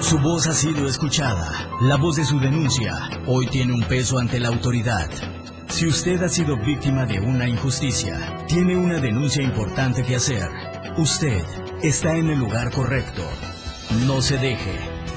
[0.00, 1.70] Su voz ha sido escuchada.
[1.80, 5.08] La voz de su denuncia hoy tiene un peso ante la autoridad.
[5.68, 10.48] Si usted ha sido víctima de una injusticia, tiene una denuncia importante que hacer.
[10.98, 11.42] Usted
[11.82, 13.22] está en el lugar correcto.
[14.06, 14.76] No se deje,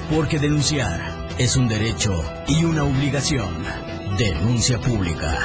[0.09, 2.13] porque denunciar es un derecho
[2.47, 3.65] y una obligación.
[4.17, 5.39] Denuncia pública.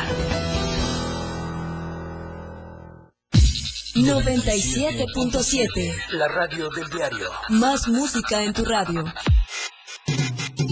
[3.95, 5.95] 97.7.
[6.13, 7.29] La radio del diario.
[7.49, 9.05] Más música en tu radio.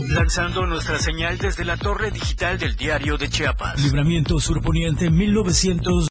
[0.09, 3.83] Lanzando nuestra señal desde la torre digital del diario de Chiapas.
[3.83, 6.07] Libramiento Surponiente 1900.